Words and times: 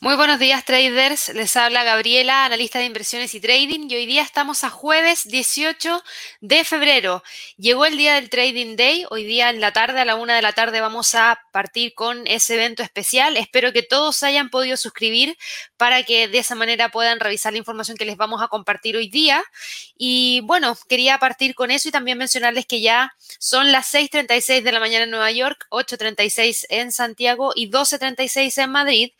Muy 0.00 0.16
buenos 0.16 0.40
días 0.40 0.64
traders, 0.64 1.28
les 1.30 1.56
habla 1.56 1.84
Gabriela, 1.84 2.44
analista 2.44 2.80
de 2.80 2.84
inversiones 2.84 3.34
y 3.34 3.40
trading 3.40 3.88
y 3.88 3.94
hoy 3.94 4.06
día 4.06 4.22
estamos 4.22 4.64
a 4.64 4.68
jueves 4.68 5.26
18 5.28 6.02
de 6.40 6.64
febrero. 6.64 7.22
Llegó 7.56 7.86
el 7.86 7.96
día 7.96 8.16
del 8.16 8.28
Trading 8.28 8.74
Day, 8.76 9.06
hoy 9.08 9.24
día 9.24 9.50
en 9.50 9.60
la 9.60 9.72
tarde, 9.72 10.00
a 10.00 10.04
la 10.04 10.16
una 10.16 10.34
de 10.34 10.42
la 10.42 10.52
tarde 10.52 10.80
vamos 10.80 11.14
a 11.14 11.40
partir 11.52 11.94
con 11.94 12.26
ese 12.26 12.54
evento 12.54 12.82
especial. 12.82 13.36
Espero 13.36 13.72
que 13.72 13.82
todos 13.82 14.22
hayan 14.24 14.50
podido 14.50 14.76
suscribir 14.76 15.38
para 15.76 16.02
que 16.02 16.26
de 16.26 16.38
esa 16.38 16.56
manera 16.56 16.90
puedan 16.90 17.20
revisar 17.20 17.52
la 17.52 17.60
información 17.60 17.96
que 17.96 18.04
les 18.04 18.16
vamos 18.16 18.42
a 18.42 18.48
compartir 18.48 18.96
hoy 18.96 19.08
día. 19.08 19.42
Y 19.96 20.40
bueno, 20.42 20.76
quería 20.88 21.18
partir 21.18 21.54
con 21.54 21.70
eso 21.70 21.88
y 21.88 21.92
también 21.92 22.18
mencionarles 22.18 22.66
que 22.66 22.80
ya 22.80 23.14
son 23.38 23.70
las 23.70 23.94
6.36 23.94 24.62
de 24.62 24.72
la 24.72 24.80
mañana 24.80 25.04
en 25.04 25.10
Nueva 25.10 25.30
York, 25.30 25.66
8.36 25.70 26.66
en 26.68 26.90
Santiago 26.90 27.52
y 27.54 27.70
12.36 27.70 28.64
en 28.64 28.70
Madrid. 28.70 29.12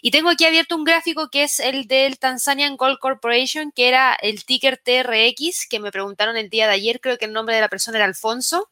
Y 0.00 0.10
tengo 0.10 0.21
aquí 0.30 0.44
abierto 0.44 0.76
un 0.76 0.84
gráfico 0.84 1.28
que 1.28 1.44
es 1.44 1.58
el 1.60 1.86
del 1.86 2.18
Tanzanian 2.18 2.76
Gold 2.76 2.98
Corporation, 2.98 3.72
que 3.72 3.88
era 3.88 4.14
el 4.14 4.44
ticker 4.44 4.78
TRX, 4.78 5.66
que 5.68 5.80
me 5.80 5.90
preguntaron 5.90 6.36
el 6.36 6.50
día 6.50 6.66
de 6.66 6.74
ayer, 6.74 7.00
creo 7.00 7.18
que 7.18 7.24
el 7.24 7.32
nombre 7.32 7.54
de 7.54 7.60
la 7.60 7.68
persona 7.68 7.98
era 7.98 8.04
Alfonso. 8.04 8.70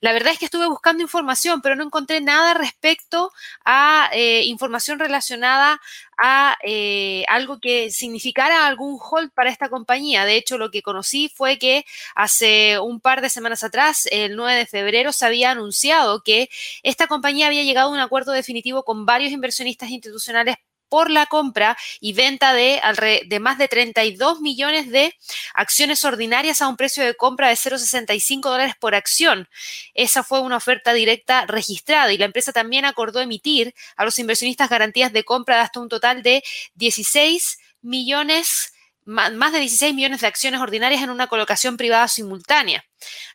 La 0.00 0.12
verdad 0.12 0.32
es 0.32 0.38
que 0.38 0.44
estuve 0.44 0.66
buscando 0.68 1.02
información, 1.02 1.62
pero 1.62 1.76
no 1.76 1.84
encontré 1.84 2.20
nada 2.20 2.54
respecto 2.54 3.32
a 3.64 4.10
eh, 4.12 4.44
información 4.44 4.98
relacionada 4.98 5.80
a 6.18 6.56
eh, 6.62 7.24
algo 7.28 7.60
que 7.60 7.90
significara 7.90 8.66
algún 8.66 8.98
hold 9.00 9.30
para 9.32 9.50
esta 9.50 9.68
compañía. 9.68 10.24
De 10.24 10.36
hecho, 10.36 10.58
lo 10.58 10.70
que 10.70 10.82
conocí 10.82 11.30
fue 11.34 11.58
que 11.58 11.84
hace 12.14 12.78
un 12.78 13.00
par 13.00 13.20
de 13.20 13.30
semanas 13.30 13.64
atrás, 13.64 14.08
el 14.10 14.36
9 14.36 14.58
de 14.58 14.66
febrero, 14.66 15.12
se 15.12 15.26
había 15.26 15.50
anunciado 15.50 16.22
que 16.22 16.48
esta 16.82 17.06
compañía 17.06 17.46
había 17.46 17.64
llegado 17.64 17.88
a 17.90 17.92
un 17.92 18.00
acuerdo 18.00 18.32
definitivo 18.32 18.84
con 18.84 19.06
varios 19.06 19.32
inversionistas 19.32 19.90
institucionales 19.90 20.56
por 20.88 21.10
la 21.10 21.26
compra 21.26 21.76
y 22.00 22.12
venta 22.12 22.52
de, 22.52 22.80
de 23.26 23.40
más 23.40 23.58
de 23.58 23.68
32 23.68 24.40
millones 24.40 24.90
de 24.90 25.14
acciones 25.54 26.04
ordinarias 26.04 26.62
a 26.62 26.68
un 26.68 26.76
precio 26.76 27.04
de 27.04 27.14
compra 27.14 27.48
de 27.48 27.54
0,65 27.54 28.42
dólares 28.42 28.74
por 28.78 28.94
acción. 28.94 29.48
Esa 29.94 30.22
fue 30.22 30.40
una 30.40 30.56
oferta 30.56 30.92
directa 30.92 31.46
registrada 31.46 32.12
y 32.12 32.18
la 32.18 32.26
empresa 32.26 32.52
también 32.52 32.84
acordó 32.84 33.20
emitir 33.20 33.74
a 33.96 34.04
los 34.04 34.18
inversionistas 34.18 34.70
garantías 34.70 35.12
de 35.12 35.24
compra 35.24 35.60
hasta 35.60 35.80
un 35.80 35.88
total 35.88 36.22
de 36.22 36.42
16 36.74 37.58
millones 37.82 38.72
más 39.06 39.52
de 39.52 39.60
16 39.60 39.94
millones 39.94 40.20
de 40.20 40.26
acciones 40.26 40.60
ordinarias 40.60 41.00
en 41.00 41.10
una 41.10 41.28
colocación 41.28 41.76
privada 41.76 42.08
simultánea. 42.08 42.84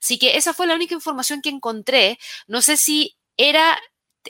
Así 0.01 0.19
que 0.19 0.35
esa 0.35 0.53
fue 0.53 0.67
la 0.67 0.75
única 0.75 0.93
información 0.93 1.41
que 1.41 1.49
encontré. 1.49 2.19
No 2.45 2.61
sé 2.61 2.75
si 2.75 3.15
era 3.37 3.79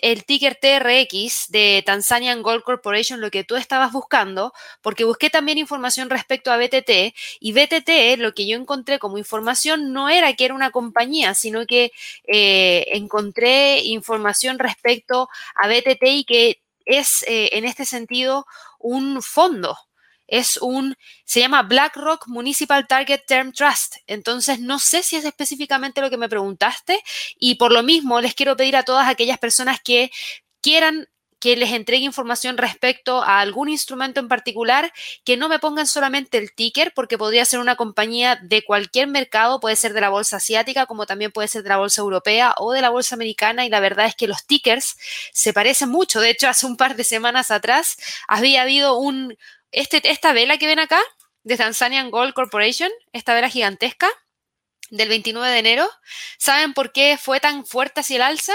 el 0.01 0.25
ticker 0.25 0.55
TRX 0.55 1.49
de 1.49 1.83
Tanzanian 1.85 2.41
Gold 2.41 2.63
Corporation 2.63 3.21
lo 3.21 3.31
que 3.31 3.43
tú 3.43 3.55
estabas 3.55 3.91
buscando, 3.91 4.53
porque 4.81 5.03
busqué 5.03 5.29
también 5.29 5.57
información 5.57 6.09
respecto 6.09 6.51
a 6.51 6.57
BTT 6.57 7.13
y 7.39 7.53
BTT 7.53 8.19
lo 8.19 8.33
que 8.33 8.47
yo 8.47 8.57
encontré 8.57 8.99
como 8.99 9.17
información 9.17 9.93
no 9.93 10.09
era 10.09 10.33
que 10.33 10.45
era 10.45 10.53
una 10.53 10.71
compañía, 10.71 11.33
sino 11.33 11.65
que 11.65 11.91
eh, 12.27 12.85
encontré 12.93 13.81
información 13.83 14.59
respecto 14.59 15.29
a 15.55 15.67
BTT 15.67 16.03
y 16.03 16.23
que 16.25 16.61
es 16.85 17.23
eh, 17.27 17.49
en 17.53 17.65
este 17.65 17.85
sentido 17.85 18.45
un 18.79 19.21
fondo, 19.21 19.77
es 20.31 20.57
un, 20.57 20.95
se 21.25 21.41
llama 21.41 21.61
BlackRock 21.61 22.27
Municipal 22.27 22.87
Target 22.87 23.21
Term 23.27 23.51
Trust. 23.51 23.97
Entonces, 24.07 24.59
no 24.59 24.79
sé 24.79 25.03
si 25.03 25.17
es 25.17 25.25
específicamente 25.25 26.01
lo 26.01 26.09
que 26.09 26.17
me 26.17 26.29
preguntaste 26.29 27.03
y 27.37 27.55
por 27.55 27.71
lo 27.71 27.83
mismo 27.83 28.21
les 28.21 28.33
quiero 28.33 28.55
pedir 28.55 28.77
a 28.77 28.83
todas 28.83 29.07
aquellas 29.07 29.37
personas 29.37 29.79
que 29.83 30.09
quieran 30.61 31.07
que 31.41 31.55
les 31.57 31.71
entregue 31.71 32.05
información 32.05 32.55
respecto 32.55 33.23
a 33.23 33.39
algún 33.39 33.67
instrumento 33.67 34.19
en 34.19 34.27
particular, 34.27 34.93
que 35.25 35.37
no 35.37 35.49
me 35.49 35.57
pongan 35.57 35.87
solamente 35.87 36.37
el 36.37 36.53
ticker, 36.53 36.93
porque 36.95 37.17
podría 37.17 37.43
ser 37.45 37.59
una 37.59 37.75
compañía 37.75 38.39
de 38.43 38.63
cualquier 38.63 39.07
mercado, 39.07 39.59
puede 39.59 39.75
ser 39.75 39.93
de 39.93 40.01
la 40.01 40.09
bolsa 40.09 40.37
asiática, 40.37 40.85
como 40.85 41.07
también 41.07 41.31
puede 41.31 41.47
ser 41.47 41.63
de 41.63 41.69
la 41.69 41.77
bolsa 41.77 42.01
europea 42.01 42.53
o 42.57 42.73
de 42.73 42.81
la 42.81 42.91
bolsa 42.91 43.15
americana, 43.15 43.65
y 43.65 43.69
la 43.69 43.79
verdad 43.79 44.05
es 44.05 44.15
que 44.15 44.27
los 44.27 44.45
tickers 44.45 44.97
se 45.33 45.51
parecen 45.51 45.89
mucho. 45.89 46.21
De 46.21 46.29
hecho, 46.29 46.47
hace 46.47 46.67
un 46.67 46.77
par 46.77 46.95
de 46.95 47.03
semanas 47.03 47.49
atrás 47.49 47.97
había 48.27 48.61
habido 48.61 48.99
un, 48.99 49.35
este, 49.71 50.01
esta 50.11 50.33
vela 50.33 50.57
que 50.57 50.67
ven 50.67 50.79
acá, 50.79 51.01
de 51.43 51.57
Tanzanian 51.57 52.11
Gold 52.11 52.33
Corporation, 52.33 52.91
esta 53.13 53.33
vela 53.33 53.49
gigantesca 53.49 54.09
del 54.89 55.09
29 55.09 55.49
de 55.49 55.59
enero, 55.59 55.89
¿saben 56.37 56.73
por 56.73 56.91
qué 56.91 57.17
fue 57.17 57.39
tan 57.39 57.65
fuerte 57.65 58.01
hacia 58.01 58.17
el 58.17 58.21
alza? 58.21 58.53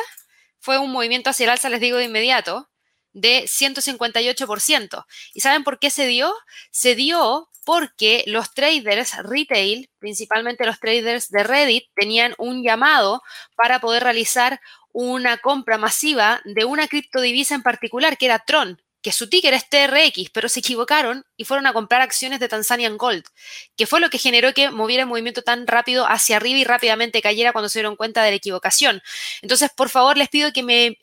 Fue 0.61 0.79
un 0.79 0.93
movimiento 0.93 1.31
hacia 1.31 1.45
el 1.45 1.51
alza, 1.51 1.69
les 1.69 1.81
digo 1.81 1.99
de 1.99 2.05
inmediato, 2.05 2.71
de 3.13 3.45
158%. 3.45 5.07
¿Y 5.33 5.41
saben 5.41 5.65
por 5.65 5.79
qué 5.79 5.91
se 5.91 6.07
dio? 6.07 6.35
Se 6.71 6.95
dio 6.95 7.49
porque 7.65 8.23
los 8.27 8.53
traders 8.53 9.17
retail, 9.25 9.91
principalmente 9.99 10.67
los 10.67 10.79
traders 10.79 11.31
de 11.31 11.43
Reddit, 11.43 11.85
tenían 11.95 12.35
un 12.39 12.63
llamado 12.63 13.23
para 13.57 13.81
poder 13.81 14.05
realizar 14.05 14.61
una 14.93 15.39
compra 15.39 15.79
masiva 15.79 16.41
de 16.45 16.65
una 16.65 16.87
criptodivisa 16.87 17.55
en 17.55 17.63
particular, 17.63 18.19
que 18.19 18.27
era 18.27 18.39
Tron 18.39 18.81
que 19.07 19.13
su 19.13 19.29
ticker 19.29 19.55
es 19.55 19.69
TRX, 19.69 20.31
pero 20.33 20.49
se 20.49 20.59
equivocaron 20.59 21.25
y 21.37 21.45
fueron 21.45 21.69
a 21.69 21.73
comprar 21.73 22.01
acciones 22.01 22.41
de 22.41 22.49
Tanzanian 22.49 22.97
Gold, 22.97 23.23
que 23.77 23.87
fue 23.87 24.01
lo 24.01 24.11
que 24.11 24.19
generó 24.19 24.53
que 24.53 24.73
moviera 24.73 25.05
el 25.05 25.09
movimiento 25.09 25.43
tan 25.43 25.69
rápido 25.69 26.09
hacia 26.09 26.39
arriba 26.39 26.59
y 26.59 26.65
rápidamente 26.65 27.23
cayera 27.23 27.53
cuando 27.53 27.69
se 27.69 27.79
dieron 27.79 27.95
cuenta 27.95 28.25
de 28.25 28.31
la 28.31 28.37
equivocación. 28.37 29.01
Entonces, 29.43 29.71
por 29.77 29.91
favor, 29.91 30.17
les 30.17 30.29
pido 30.29 30.53
que 30.53 30.65
me 30.65 30.99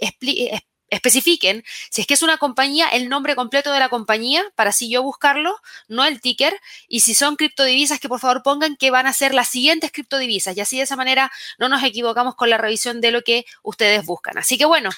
especifiquen 0.90 1.64
si 1.90 2.02
es 2.02 2.08
que 2.08 2.16
es 2.16 2.24
una 2.24 2.38
compañía, 2.38 2.90
el 2.90 3.08
nombre 3.08 3.38
completo 3.38 3.72
de 3.72 3.80
la 3.80 3.88
compañía, 3.88 4.44
para 4.56 4.72
así 4.72 4.90
yo 4.90 5.02
buscarlo, 5.02 5.56
no 5.88 6.04
el 6.04 6.20
ticker, 6.20 6.60
y 6.90 7.00
si 7.00 7.16
son 7.16 7.38
criptodivisas, 7.38 8.02
que 8.02 8.10
por 8.10 8.20
favor 8.20 8.44
pongan 8.44 8.76
que 8.76 8.92
van 8.92 9.08
a 9.08 9.14
ser 9.14 9.34
las 9.34 9.48
siguientes 9.48 9.94
criptodivisas, 9.94 10.58
y 10.58 10.60
así 10.60 10.76
de 10.76 10.84
esa 10.84 10.98
manera 10.98 11.32
no 11.58 11.70
nos 11.70 11.82
equivocamos 11.84 12.36
con 12.36 12.50
la 12.50 12.58
revisión 12.58 13.00
de 13.00 13.12
lo 13.12 13.22
que 13.22 13.46
ustedes 13.64 14.06
buscan. 14.06 14.38
Así 14.38 14.58
que 14.58 14.66
bueno, 14.66 14.90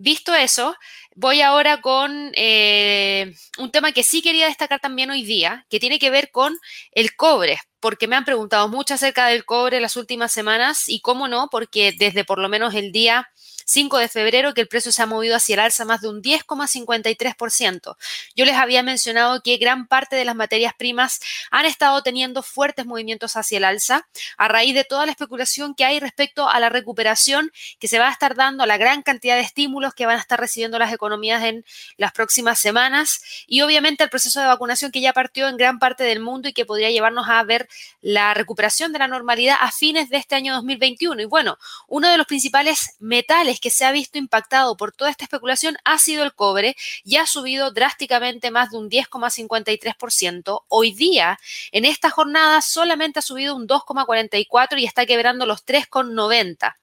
visto 0.00 0.34
eso, 0.34 0.74
voy 1.14 1.42
ahora 1.42 1.80
con 1.80 2.32
eh, 2.34 3.34
un 3.58 3.70
tema 3.70 3.92
que 3.92 4.02
sí 4.02 4.22
quería 4.22 4.46
destacar 4.46 4.80
también 4.80 5.10
hoy 5.10 5.24
día, 5.24 5.66
que 5.68 5.78
tiene 5.78 5.98
que 5.98 6.10
ver 6.10 6.30
con 6.30 6.56
el 6.92 7.14
cobre, 7.14 7.58
porque 7.80 8.08
me 8.08 8.16
han 8.16 8.24
preguntado 8.24 8.68
mucho 8.68 8.94
acerca 8.94 9.26
del 9.26 9.44
cobre 9.44 9.80
las 9.80 9.96
últimas 9.96 10.32
semanas 10.32 10.88
y 10.88 11.00
cómo 11.00 11.28
no, 11.28 11.48
porque 11.50 11.92
desde 11.96 12.24
por 12.24 12.38
lo 12.38 12.48
menos 12.48 12.74
el 12.74 12.92
día 12.92 13.28
5 13.70 13.98
de 13.98 14.08
febrero 14.08 14.52
que 14.52 14.62
el 14.62 14.66
precio 14.68 14.90
se 14.90 15.00
ha 15.00 15.06
movido 15.06 15.36
hacia 15.36 15.54
el 15.54 15.60
alza 15.60 15.84
más 15.84 16.00
de 16.00 16.08
un 16.08 16.22
10,53%. 16.22 17.96
Yo 18.34 18.44
les 18.44 18.56
había 18.56 18.82
mencionado 18.82 19.42
que 19.42 19.58
gran 19.58 19.86
parte 19.86 20.16
de 20.16 20.24
las 20.24 20.34
materias 20.34 20.74
primas 20.76 21.20
han 21.52 21.66
estado 21.66 22.02
teniendo 22.02 22.42
fuertes 22.42 22.84
movimientos 22.84 23.36
hacia 23.36 23.58
el 23.58 23.64
alza 23.64 24.08
a 24.36 24.48
raíz 24.48 24.74
de 24.74 24.82
toda 24.82 25.06
la 25.06 25.12
especulación 25.12 25.76
que 25.76 25.84
hay 25.84 26.00
respecto 26.00 26.48
a 26.48 26.58
la 26.58 26.68
recuperación 26.68 27.52
que 27.78 27.86
se 27.86 28.00
va 28.00 28.08
a 28.08 28.12
estar 28.12 28.34
dando 28.34 28.64
a 28.64 28.66
la 28.66 28.76
gran 28.76 29.02
cantidad 29.02 29.36
de 29.36 29.42
estímulos 29.42 29.94
que 29.94 30.04
van 30.04 30.18
a 30.18 30.20
estar 30.20 30.40
recibiendo 30.40 30.76
las 30.80 30.92
economías 30.92 31.44
en 31.44 31.64
las 31.96 32.10
próximas 32.10 32.58
semanas 32.58 33.22
y 33.46 33.60
obviamente 33.60 34.02
el 34.02 34.10
proceso 34.10 34.40
de 34.40 34.46
vacunación 34.46 34.90
que 34.90 35.00
ya 35.00 35.12
partió 35.12 35.46
en 35.46 35.56
gran 35.56 35.78
parte 35.78 36.02
del 36.02 36.18
mundo 36.18 36.48
y 36.48 36.52
que 36.52 36.66
podría 36.66 36.90
llevarnos 36.90 37.28
a 37.28 37.40
ver 37.44 37.68
la 38.00 38.34
recuperación 38.34 38.92
de 38.92 38.98
la 38.98 39.06
normalidad 39.06 39.58
a 39.60 39.70
fines 39.70 40.08
de 40.08 40.16
este 40.16 40.34
año 40.34 40.54
2021. 40.54 41.22
Y 41.22 41.26
bueno, 41.26 41.56
uno 41.86 42.08
de 42.08 42.18
los 42.18 42.26
principales 42.26 42.96
metales 42.98 43.59
que 43.60 43.70
se 43.70 43.84
ha 43.84 43.92
visto 43.92 44.18
impactado 44.18 44.76
por 44.76 44.92
toda 44.92 45.10
esta 45.10 45.24
especulación 45.24 45.76
ha 45.84 45.98
sido 45.98 46.24
el 46.24 46.34
cobre 46.34 46.76
y 47.04 47.16
ha 47.16 47.26
subido 47.26 47.70
drásticamente 47.70 48.50
más 48.50 48.70
de 48.70 48.78
un 48.78 48.90
10,53%. 48.90 50.64
Hoy 50.68 50.92
día, 50.92 51.38
en 51.72 51.84
esta 51.84 52.10
jornada, 52.10 52.62
solamente 52.62 53.18
ha 53.18 53.22
subido 53.22 53.54
un 53.54 53.68
2,44% 53.68 54.78
y 54.80 54.86
está 54.86 55.06
quebrando 55.06 55.46
los 55.46 55.64
3,90%. 55.64 56.79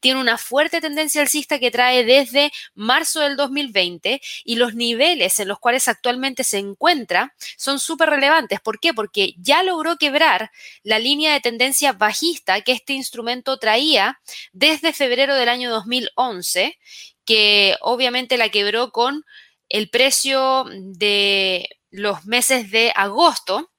Tiene 0.00 0.20
una 0.20 0.38
fuerte 0.38 0.80
tendencia 0.80 1.20
alcista 1.20 1.58
que 1.58 1.70
trae 1.70 2.04
desde 2.04 2.52
marzo 2.74 3.20
del 3.20 3.36
2020 3.36 4.20
y 4.44 4.56
los 4.56 4.74
niveles 4.74 5.38
en 5.40 5.48
los 5.48 5.58
cuales 5.58 5.88
actualmente 5.88 6.44
se 6.44 6.58
encuentra 6.58 7.34
son 7.56 7.78
súper 7.78 8.10
relevantes. 8.10 8.60
¿Por 8.60 8.80
qué? 8.80 8.94
Porque 8.94 9.34
ya 9.38 9.62
logró 9.62 9.96
quebrar 9.96 10.50
la 10.82 10.98
línea 10.98 11.32
de 11.32 11.40
tendencia 11.40 11.92
bajista 11.92 12.60
que 12.60 12.72
este 12.72 12.92
instrumento 12.92 13.58
traía 13.58 14.20
desde 14.52 14.92
febrero 14.92 15.34
del 15.34 15.48
año 15.48 15.70
2011, 15.70 16.78
que 17.24 17.76
obviamente 17.80 18.36
la 18.36 18.48
quebró 18.48 18.90
con 18.90 19.24
el 19.68 19.90
precio 19.90 20.66
de 20.70 21.68
los 21.90 22.24
meses 22.26 22.70
de 22.70 22.92
agosto 22.94 23.70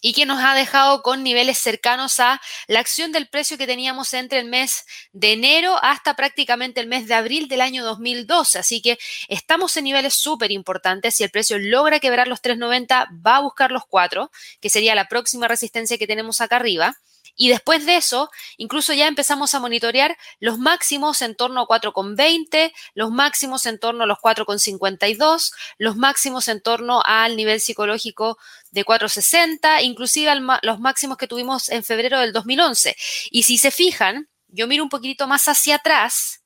y 0.00 0.12
que 0.12 0.26
nos 0.26 0.42
ha 0.42 0.54
dejado 0.54 1.02
con 1.02 1.22
niveles 1.22 1.58
cercanos 1.58 2.20
a 2.20 2.40
la 2.66 2.80
acción 2.80 3.12
del 3.12 3.28
precio 3.28 3.58
que 3.58 3.66
teníamos 3.66 4.12
entre 4.14 4.38
el 4.38 4.46
mes 4.46 4.84
de 5.12 5.32
enero 5.32 5.78
hasta 5.82 6.14
prácticamente 6.14 6.80
el 6.80 6.86
mes 6.86 7.06
de 7.08 7.14
abril 7.14 7.48
del 7.48 7.60
año 7.60 7.84
2012. 7.84 8.58
Así 8.58 8.80
que 8.80 8.98
estamos 9.28 9.76
en 9.76 9.84
niveles 9.84 10.14
súper 10.14 10.50
importantes. 10.52 11.16
Si 11.16 11.24
el 11.24 11.30
precio 11.30 11.58
logra 11.58 12.00
quebrar 12.00 12.28
los 12.28 12.42
3,90, 12.42 13.08
va 13.26 13.36
a 13.36 13.40
buscar 13.40 13.70
los 13.70 13.84
4, 13.86 14.30
que 14.60 14.70
sería 14.70 14.94
la 14.94 15.08
próxima 15.08 15.48
resistencia 15.48 15.98
que 15.98 16.06
tenemos 16.06 16.40
acá 16.40 16.56
arriba. 16.56 16.96
Y 17.36 17.50
después 17.50 17.84
de 17.84 17.96
eso, 17.96 18.30
incluso 18.56 18.94
ya 18.94 19.06
empezamos 19.06 19.54
a 19.54 19.60
monitorear 19.60 20.16
los 20.40 20.58
máximos 20.58 21.20
en 21.20 21.36
torno 21.36 21.60
a 21.60 21.66
4,20, 21.66 22.72
los 22.94 23.10
máximos 23.10 23.66
en 23.66 23.78
torno 23.78 24.04
a 24.04 24.06
los 24.06 24.18
4,52, 24.18 25.52
los 25.78 25.96
máximos 25.96 26.48
en 26.48 26.62
torno 26.62 27.02
al 27.04 27.36
nivel 27.36 27.60
psicológico 27.60 28.38
de 28.70 28.84
4,60, 28.84 29.82
inclusive 29.82 30.32
los 30.62 30.80
máximos 30.80 31.18
que 31.18 31.28
tuvimos 31.28 31.68
en 31.68 31.84
febrero 31.84 32.20
del 32.20 32.32
2011. 32.32 32.96
Y 33.30 33.42
si 33.42 33.58
se 33.58 33.70
fijan, 33.70 34.28
yo 34.48 34.66
miro 34.66 34.82
un 34.82 34.88
poquitito 34.88 35.26
más 35.26 35.46
hacia 35.48 35.76
atrás, 35.76 36.42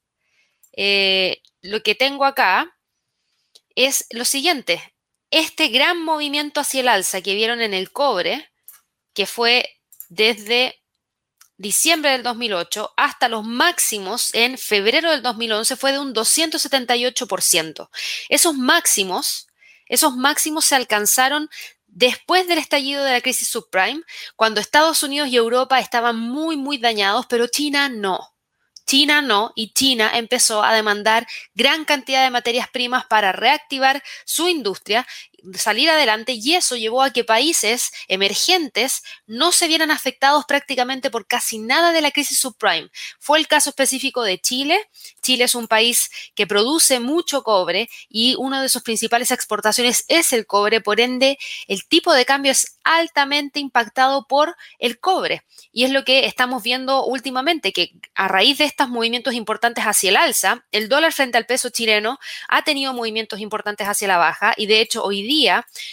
eh, 0.73 1.41
lo 1.63 1.83
que 1.83 1.95
tengo 1.95 2.25
acá 2.25 2.77
es 3.75 4.07
lo 4.11 4.25
siguiente. 4.25 4.95
Este 5.31 5.69
gran 5.69 6.03
movimiento 6.03 6.61
hacia 6.61 6.81
el 6.81 6.89
alza 6.89 7.21
que 7.21 7.35
vieron 7.35 7.61
en 7.61 7.75
el 7.75 7.93
cobre, 7.93 8.51
que 9.15 9.27
fue 9.27 9.81
desde 10.09 10.80
diciembre 11.61 12.13
del 12.13 12.23
2008 12.23 12.95
hasta 12.97 13.29
los 13.29 13.45
máximos 13.45 14.31
en 14.33 14.57
febrero 14.57 15.11
del 15.11 15.23
2011 15.23 15.77
fue 15.77 15.93
de 15.93 15.99
un 15.99 16.15
278%. 16.15 17.91
Esos 18.31 18.55
máximos, 18.55 19.47
esos 19.87 20.17
máximos 20.17 20.65
se 20.65 20.75
alcanzaron 20.75 21.51
después 21.87 22.49
del 22.49 22.59
estallido 22.59 23.05
de 23.05 23.13
la 23.13 23.21
crisis 23.21 23.49
subprime, 23.49 24.03
cuando 24.37 24.61
Estados 24.61 25.03
Unidos 25.03 25.29
y 25.29 25.37
Europa 25.37 25.79
estaban 25.79 26.19
muy, 26.19 26.57
muy 26.57 26.79
dañados, 26.79 27.27
pero 27.27 27.47
China 27.47 27.91
no. 27.91 28.35
China 28.87 29.21
no, 29.21 29.53
y 29.55 29.73
China 29.75 30.11
empezó 30.15 30.65
a 30.65 30.75
demandar 30.75 31.27
gran 31.55 31.85
cantidad 31.85 32.25
de 32.25 32.31
materias 32.31 32.71
primas 32.71 33.05
para 33.05 33.33
reactivar 33.33 34.03
su 34.25 34.49
industria 34.49 35.07
salir 35.55 35.91
adelante 35.91 36.33
y 36.33 36.55
eso 36.55 36.77
llevó 36.77 37.03
a 37.03 37.11
que 37.11 37.25
países 37.25 37.91
emergentes 38.09 39.03
no 39.27 39.53
se 39.53 39.69
vieran 39.69 39.91
afectados 39.91 40.45
prácticamente 40.47 41.11
por 41.11 41.27
casi 41.27 41.59
nada 41.59 41.93
de 41.93 42.01
la 42.01 42.11
crisis 42.11 42.39
subprime. 42.39 42.91
Fue 43.19 43.39
el 43.39 43.49
caso 43.49 43.71
específico 43.71 44.23
de 44.23 44.41
Chile. 44.41 44.89
Chile 45.23 45.45
es 45.45 45.55
un 45.55 45.69
país 45.69 46.11
que 46.35 46.47
produce 46.47 47.01
mucho 47.01 47.43
cobre 47.43 47.89
y 48.09 48.35
una 48.39 48.63
de 48.63 48.69
sus 48.69 48.83
principales 48.83 49.31
exportaciones 49.31 50.05
es 50.09 50.33
el 50.33 50.47
cobre, 50.47 50.81
por 50.81 51.01
ende 51.01 51.39
el 51.69 51.87
tipo 51.87 52.13
de 52.13 52.25
cambio 52.25 52.53
es 52.53 52.77
altamente 52.85 53.61
impactado 53.61 54.27
por 54.27 54.57
el 54.79 54.99
cobre. 54.99 55.45
Y 55.73 55.85
es 55.85 55.91
lo 55.91 56.05
que 56.05 56.27
estamos 56.27 56.63
viendo 56.63 57.05
últimamente, 57.05 57.73
que 57.73 57.93
a 58.15 58.29
raíz 58.29 58.59
de 58.59 58.65
estos 58.65 58.89
movimientos 58.89 59.35
importantes 59.35 59.85
hacia 59.85 60.11
el 60.11 60.17
alza, 60.17 60.65
el 60.73 60.89
dólar 60.89 61.13
frente 61.13 61.39
al 61.39 61.47
peso 61.47 61.71
chileno 61.71 62.19
ha 62.49 62.63
tenido 62.63 62.93
movimientos 62.93 63.41
importantes 63.41 63.87
hacia 63.87 64.09
la 64.09 64.17
baja 64.17 64.55
y 64.57 64.67
de 64.67 64.81
hecho 64.81 65.05
hoy 65.05 65.23
día 65.23 65.30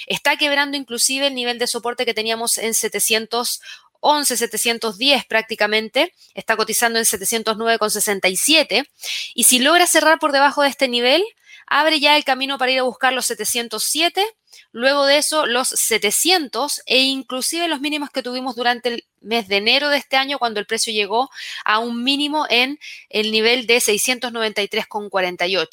está 0.07 0.37
quebrando 0.37 0.77
inclusive 0.77 1.27
el 1.27 1.35
nivel 1.35 1.59
de 1.59 1.67
soporte 1.67 2.05
que 2.05 2.13
teníamos 2.13 2.57
en 2.57 2.73
711, 2.73 4.37
710 4.37 5.25
prácticamente, 5.25 6.13
está 6.33 6.55
cotizando 6.55 6.99
en 6.99 7.05
709,67 7.05 8.87
y 9.33 9.43
si 9.43 9.59
logra 9.59 9.87
cerrar 9.87 10.19
por 10.19 10.31
debajo 10.31 10.63
de 10.63 10.69
este 10.69 10.87
nivel, 10.87 11.23
abre 11.65 11.99
ya 11.99 12.17
el 12.17 12.23
camino 12.23 12.57
para 12.57 12.71
ir 12.71 12.79
a 12.79 12.83
buscar 12.83 13.13
los 13.13 13.25
707 13.27 14.25
Luego 14.71 15.05
de 15.05 15.17
eso, 15.17 15.45
los 15.45 15.67
700 15.69 16.81
e 16.85 16.99
inclusive 16.99 17.67
los 17.67 17.81
mínimos 17.81 18.09
que 18.09 18.23
tuvimos 18.23 18.55
durante 18.55 18.89
el 18.89 19.05
mes 19.21 19.47
de 19.47 19.57
enero 19.57 19.89
de 19.89 19.97
este 19.97 20.15
año, 20.17 20.39
cuando 20.39 20.59
el 20.59 20.65
precio 20.65 20.93
llegó 20.93 21.29
a 21.65 21.79
un 21.79 22.03
mínimo 22.03 22.45
en 22.49 22.79
el 23.09 23.31
nivel 23.31 23.67
de 23.67 23.77
693,48. 23.77 25.67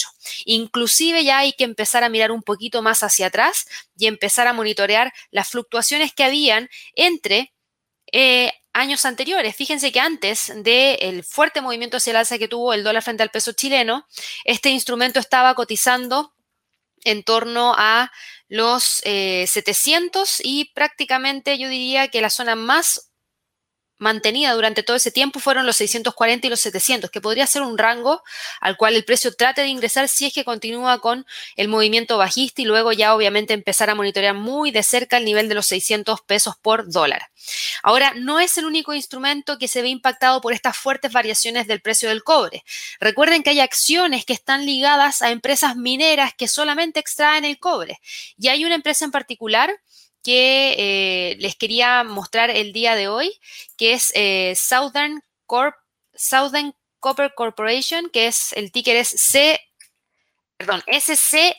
Inclusive 0.44 1.24
ya 1.24 1.38
hay 1.38 1.52
que 1.52 1.64
empezar 1.64 2.04
a 2.04 2.08
mirar 2.08 2.32
un 2.32 2.42
poquito 2.42 2.82
más 2.82 3.02
hacia 3.02 3.26
atrás 3.26 3.66
y 3.96 4.06
empezar 4.06 4.46
a 4.46 4.52
monitorear 4.52 5.12
las 5.30 5.48
fluctuaciones 5.48 6.12
que 6.12 6.24
habían 6.24 6.68
entre 6.94 7.52
eh, 8.12 8.52
años 8.72 9.04
anteriores. 9.04 9.56
Fíjense 9.56 9.92
que 9.92 10.00
antes 10.00 10.52
del 10.56 11.24
fuerte 11.24 11.60
movimiento 11.60 11.96
hacia 11.96 12.10
el 12.10 12.16
alza 12.16 12.38
que 12.38 12.48
tuvo 12.48 12.74
el 12.74 12.84
dólar 12.84 13.02
frente 13.02 13.22
al 13.22 13.30
peso 13.30 13.52
chileno, 13.52 14.06
este 14.44 14.70
instrumento 14.70 15.20
estaba 15.20 15.54
cotizando 15.54 16.34
en 17.04 17.22
torno 17.22 17.74
a 17.76 18.10
los 18.48 18.84
700 19.04 20.40
eh, 20.40 20.42
y 20.44 20.72
prácticamente 20.74 21.58
yo 21.58 21.68
diría 21.68 22.08
que 22.08 22.20
la 22.20 22.30
zona 22.30 22.56
más 22.56 23.12
mantenida 23.98 24.52
durante 24.52 24.82
todo 24.82 24.96
ese 24.96 25.10
tiempo 25.10 25.40
fueron 25.40 25.66
los 25.66 25.76
640 25.76 26.46
y 26.46 26.50
los 26.50 26.60
700, 26.60 27.10
que 27.10 27.20
podría 27.20 27.46
ser 27.46 27.62
un 27.62 27.78
rango 27.78 28.22
al 28.60 28.76
cual 28.76 28.94
el 28.94 29.04
precio 29.04 29.34
trate 29.34 29.62
de 29.62 29.68
ingresar 29.68 30.08
si 30.08 30.26
es 30.26 30.32
que 30.32 30.44
continúa 30.44 31.00
con 31.00 31.26
el 31.56 31.68
movimiento 31.68 32.18
bajista 32.18 32.62
y 32.62 32.64
luego 32.64 32.92
ya 32.92 33.14
obviamente 33.14 33.54
empezar 33.54 33.90
a 33.90 33.94
monitorear 33.94 34.34
muy 34.34 34.70
de 34.70 34.82
cerca 34.82 35.16
el 35.16 35.24
nivel 35.24 35.48
de 35.48 35.54
los 35.54 35.66
600 35.66 36.20
pesos 36.22 36.54
por 36.60 36.90
dólar. 36.90 37.30
Ahora, 37.82 38.14
no 38.14 38.40
es 38.40 38.56
el 38.58 38.64
único 38.64 38.94
instrumento 38.94 39.58
que 39.58 39.68
se 39.68 39.82
ve 39.82 39.88
impactado 39.88 40.40
por 40.40 40.52
estas 40.52 40.76
fuertes 40.76 41.12
variaciones 41.12 41.66
del 41.66 41.80
precio 41.80 42.08
del 42.08 42.24
cobre. 42.24 42.64
Recuerden 43.00 43.42
que 43.42 43.50
hay 43.50 43.60
acciones 43.60 44.24
que 44.24 44.32
están 44.32 44.64
ligadas 44.64 45.22
a 45.22 45.30
empresas 45.30 45.76
mineras 45.76 46.32
que 46.36 46.48
solamente 46.48 47.00
extraen 47.00 47.44
el 47.44 47.58
cobre. 47.58 48.00
Y 48.38 48.48
hay 48.48 48.64
una 48.64 48.74
empresa 48.74 49.04
en 49.04 49.10
particular 49.10 49.74
que 50.24 50.74
eh, 50.78 51.36
les 51.38 51.54
quería 51.54 52.02
mostrar 52.02 52.50
el 52.50 52.72
día 52.72 52.96
de 52.96 53.06
hoy, 53.08 53.38
que 53.76 53.92
es 53.92 54.10
eh, 54.14 54.54
Southern, 54.56 55.22
Copper 55.46 57.34
Corporation, 57.36 58.08
que 58.10 58.26
es 58.26 58.54
el 58.54 58.72
ticker 58.72 58.96
es 58.96 59.08
C, 59.08 59.60
perdón, 60.56 60.82
SCCO, 60.88 61.54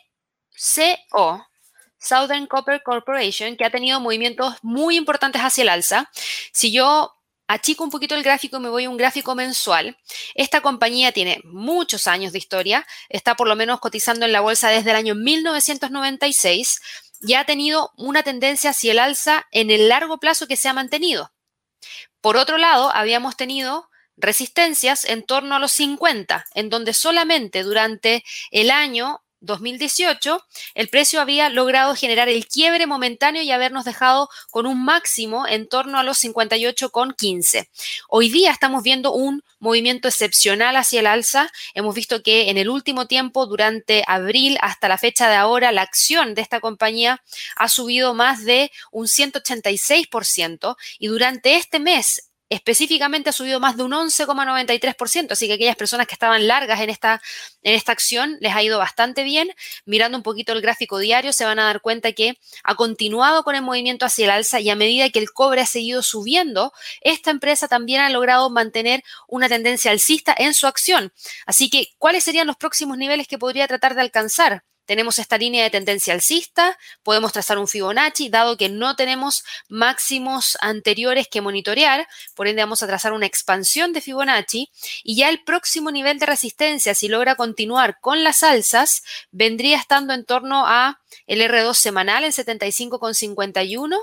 Southern 2.00 2.48
Copper 2.48 2.82
Corporation, 2.84 3.56
que 3.56 3.66
ha 3.66 3.70
tenido 3.70 4.00
movimientos 4.00 4.56
muy 4.64 4.98
importantes 4.98 5.42
hacia 5.42 5.62
el 5.62 5.70
alza. 5.70 6.10
Si 6.52 6.72
yo 6.72 7.12
achico 7.48 7.84
un 7.84 7.92
poquito 7.92 8.16
el 8.16 8.24
gráfico 8.24 8.58
y 8.58 8.60
me 8.60 8.70
voy 8.70 8.86
a 8.86 8.90
un 8.90 8.98
gráfico 8.98 9.36
mensual, 9.36 9.96
esta 10.34 10.62
compañía 10.62 11.12
tiene 11.12 11.40
muchos 11.44 12.08
años 12.08 12.32
de 12.32 12.40
historia, 12.40 12.88
está 13.10 13.36
por 13.36 13.48
lo 13.48 13.56
menos 13.56 13.80
cotizando 13.80 14.26
en 14.26 14.32
la 14.32 14.42
bolsa 14.42 14.70
desde 14.70 14.90
el 14.90 14.96
año 14.96 15.14
1996 15.14 16.82
ya 17.26 17.42
ha 17.42 17.46
tenido 17.46 17.92
una 17.98 18.24
tendencia 18.24 18.70
hacia 18.72 18.92
el 18.92 19.00
alza 19.00 19.46
en 19.52 19.72
el 19.72 19.90
largo 19.90 20.20
plazo 20.20 20.48
que 20.48 20.58
se 20.58 20.70
ha 20.70 20.74
mantenido. 20.74 21.32
Por 22.22 22.38
otro 22.38 22.58
lado, 22.58 22.92
habíamos 22.94 23.36
tenido 23.36 23.90
resistencias 24.18 25.06
en 25.06 25.26
torno 25.26 25.56
a 25.56 25.60
los 25.60 25.72
50, 25.74 26.46
en 26.54 26.70
donde 26.70 26.94
solamente 26.94 27.64
durante 27.64 28.24
el 28.52 28.72
año 28.72 29.25
2018, 29.42 30.44
el 30.74 30.90
precio 30.90 31.22
había 31.22 31.50
logrado 31.50 31.96
generar 31.96 32.30
el 32.30 32.48
quiebre 32.48 32.88
momentáneo 32.88 33.44
y 33.44 33.52
habernos 33.52 33.86
dejado 33.86 34.30
con 34.50 34.66
un 34.66 34.84
máximo 34.84 35.48
en 35.48 35.68
torno 35.68 36.00
a 36.00 36.04
los 36.04 36.24
58,15. 36.24 37.70
Hoy 38.10 38.30
día 38.30 38.52
estamos 38.52 38.84
viendo 38.84 39.14
un 39.14 39.44
movimiento 39.60 40.08
excepcional 40.08 40.76
hacia 40.76 41.00
el 41.00 41.08
alza. 41.08 41.52
Hemos 41.74 41.96
visto 41.96 42.24
que 42.24 42.50
en 42.50 42.58
el 42.58 42.70
último 42.70 43.08
tiempo, 43.08 43.46
durante 43.46 44.04
abril 44.08 44.58
hasta 44.62 44.88
la 44.88 44.98
fecha 44.98 45.30
de 45.30 45.36
ahora, 45.36 45.72
la 45.72 45.82
acción 45.82 46.36
de 46.36 46.42
esta 46.42 46.60
compañía 46.60 47.24
ha 47.56 47.70
subido 47.70 48.14
más 48.14 48.46
de 48.46 48.72
un 48.92 49.08
186% 49.08 50.76
y 51.00 51.08
durante 51.08 51.56
este 51.56 51.80
mes 51.80 52.32
específicamente 52.50 53.30
ha 53.30 53.34
subido 53.34 53.60
más 53.60 53.78
de 53.78 53.84
un 53.84 53.92
11,93%, 53.92 55.32
así 55.32 55.48
que 55.48 55.54
aquellas 55.54 55.76
personas 55.76 56.08
que 56.08 56.14
estaban 56.14 56.48
largas 56.48 56.80
en 56.82 56.90
esta, 56.90 57.22
en 57.64 57.74
esta 57.76 57.92
acción 57.92 58.38
les 58.40 58.54
ha 58.54 58.62
ido 58.62 58.78
bastante 58.78 59.24
bien. 59.24 59.52
Mirando 59.86 60.18
un 60.18 60.24
poquito 60.24 60.54
el 60.54 60.62
gráfico 60.62 61.00
diario 61.00 61.34
se 61.34 61.46
van 61.46 61.60
a 61.60 61.66
dar 61.66 61.82
cuenta 61.82 62.12
que 62.12 62.38
ha 62.64 62.76
continuado 62.76 63.44
con 63.44 63.56
el 63.56 63.62
movimiento 63.62 64.06
hacia 64.06 64.26
el 64.26 64.32
alza 64.32 64.60
y 64.60 64.70
a 64.70 64.76
medida 64.76 65.10
que 65.10 65.20
el 65.20 65.32
cobre 65.32 65.62
ha 65.62 65.66
seguido 65.66 66.04
subiendo, 66.04 66.74
esta 67.02 67.32
empresa 67.32 67.68
también 67.68 68.02
ha 68.02 68.10
logrado 68.10 68.50
mantener 68.50 69.04
una 69.28 69.50
tendencia 69.50 69.92
alcista 69.92 70.36
en 70.38 70.54
su 70.54 70.68
acción. 70.68 71.14
Así 71.46 71.70
que, 71.70 71.88
¿cuáles 71.98 72.24
serían 72.24 72.48
los 72.48 72.58
próximos 72.58 72.98
niveles 72.98 73.28
que 73.28 73.38
podría 73.38 73.68
tratar 73.68 73.96
de 73.96 74.02
alcanzar? 74.02 74.64
Tenemos 74.86 75.20
esta 75.20 75.38
línea 75.38 75.64
de 75.64 75.70
tendencia 75.70 76.14
alcista, 76.14 76.78
podemos 77.04 77.34
trazar 77.34 77.58
un 77.58 77.68
Fibonacci, 77.68 78.30
dado 78.30 78.58
que 78.58 78.70
no 78.70 78.96
tenemos 78.96 79.44
máximos 79.68 80.58
anteriores 80.62 81.28
que 81.28 81.42
monitorear, 81.42 82.08
por 82.36 82.48
ende 82.48 82.62
vamos 82.62 82.84
a 82.84 82.88
trazar 82.88 83.14
una 83.14 83.26
expansión 83.26 83.94
de 83.94 84.02
Fibonacci 84.02 84.70
y 85.04 85.16
ya 85.16 85.30
el 85.30 85.44
próximo 85.44 85.92
nivel 85.92 86.20
de 86.20 86.26
resistencia, 86.26 86.96
si 86.96 87.08
logra 87.08 87.36
continuar 87.36 88.00
con 88.00 88.24
las 88.24 88.44
alzas, 88.44 89.04
vendría 89.32 89.78
estando 89.78 90.14
en 90.14 90.26
torno 90.26 90.66
a 90.66 91.00
el 91.28 91.42
R2 91.42 91.74
semanal 91.74 92.24
en 92.24 92.32
75,51 92.32 93.98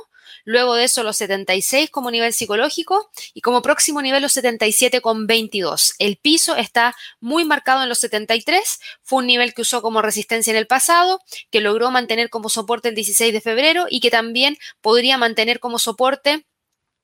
luego 0.45 0.75
de 0.75 0.85
eso 0.85 1.03
los 1.03 1.17
76 1.17 1.91
como 1.91 2.11
nivel 2.11 2.33
psicológico 2.33 3.11
y 3.35 3.41
como 3.41 3.63
próximo 3.63 4.03
nivel 4.03 4.23
los 4.23 4.37
77,22. 4.37 5.95
El 5.99 6.17
piso 6.17 6.57
está 6.57 6.95
muy 7.21 7.45
marcado 7.45 7.83
en 7.83 7.89
los 7.89 7.99
73, 7.99 8.81
fue 9.03 9.21
un 9.21 9.27
nivel 9.27 9.55
que 9.55 9.63
usó 9.63 9.83
como 9.83 10.03
resistencia 10.03 10.51
en 10.51 10.57
el 10.57 10.67
pasado, 10.67 11.21
que 11.51 11.61
logró 11.61 11.91
mantener 11.91 12.31
como 12.31 12.49
soporte 12.49 12.89
el 12.89 12.95
16 12.95 13.33
de 13.33 13.41
febrero 13.41 13.87
y 13.89 14.01
que 14.01 14.11
también 14.11 14.57
podría 14.81 15.19
mantener 15.19 15.61
como 15.61 15.79
soporte 15.79 16.47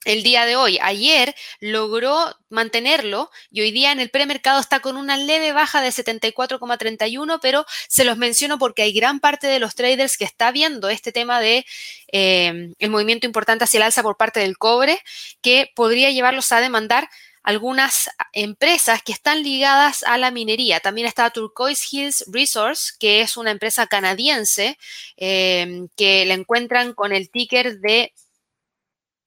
el 0.04 0.22
día 0.22 0.46
de 0.46 0.56
hoy. 0.56 0.78
Ayer 0.80 1.34
logró 1.60 2.36
mantenerlo 2.48 3.30
y 3.50 3.60
hoy 3.60 3.72
día 3.72 3.92
en 3.92 4.00
el 4.00 4.10
premercado 4.10 4.60
está 4.60 4.80
con 4.80 4.96
una 4.96 5.16
leve 5.16 5.52
baja 5.52 5.80
de 5.80 5.88
74,31, 5.88 7.38
pero 7.42 7.66
se 7.88 8.04
los 8.04 8.16
menciono 8.16 8.58
porque 8.58 8.82
hay 8.82 8.92
gran 8.92 9.20
parte 9.20 9.46
de 9.46 9.58
los 9.58 9.74
traders 9.74 10.16
que 10.16 10.24
está 10.24 10.50
viendo 10.52 10.88
este 10.88 11.12
tema 11.12 11.40
de 11.40 11.66
eh, 12.12 12.72
el 12.78 12.90
movimiento 12.90 13.26
importante 13.26 13.64
hacia 13.64 13.78
el 13.78 13.84
alza 13.84 14.02
por 14.02 14.16
parte 14.16 14.40
del 14.40 14.56
cobre 14.56 15.00
que 15.40 15.70
podría 15.74 16.10
llevarlos 16.10 16.52
a 16.52 16.60
demandar 16.60 17.08
algunas 17.42 18.10
empresas 18.32 19.02
que 19.02 19.12
están 19.12 19.42
ligadas 19.42 20.02
a 20.02 20.18
la 20.18 20.30
minería. 20.30 20.80
También 20.80 21.06
está 21.06 21.30
Turquoise 21.30 21.86
Hills 21.90 22.24
Resource, 22.30 22.92
que 22.98 23.22
es 23.22 23.38
una 23.38 23.50
empresa 23.50 23.86
canadiense 23.86 24.76
eh, 25.16 25.86
que 25.96 26.26
la 26.26 26.34
encuentran 26.34 26.92
con 26.92 27.12
el 27.12 27.30
ticker 27.30 27.78
de 27.78 28.12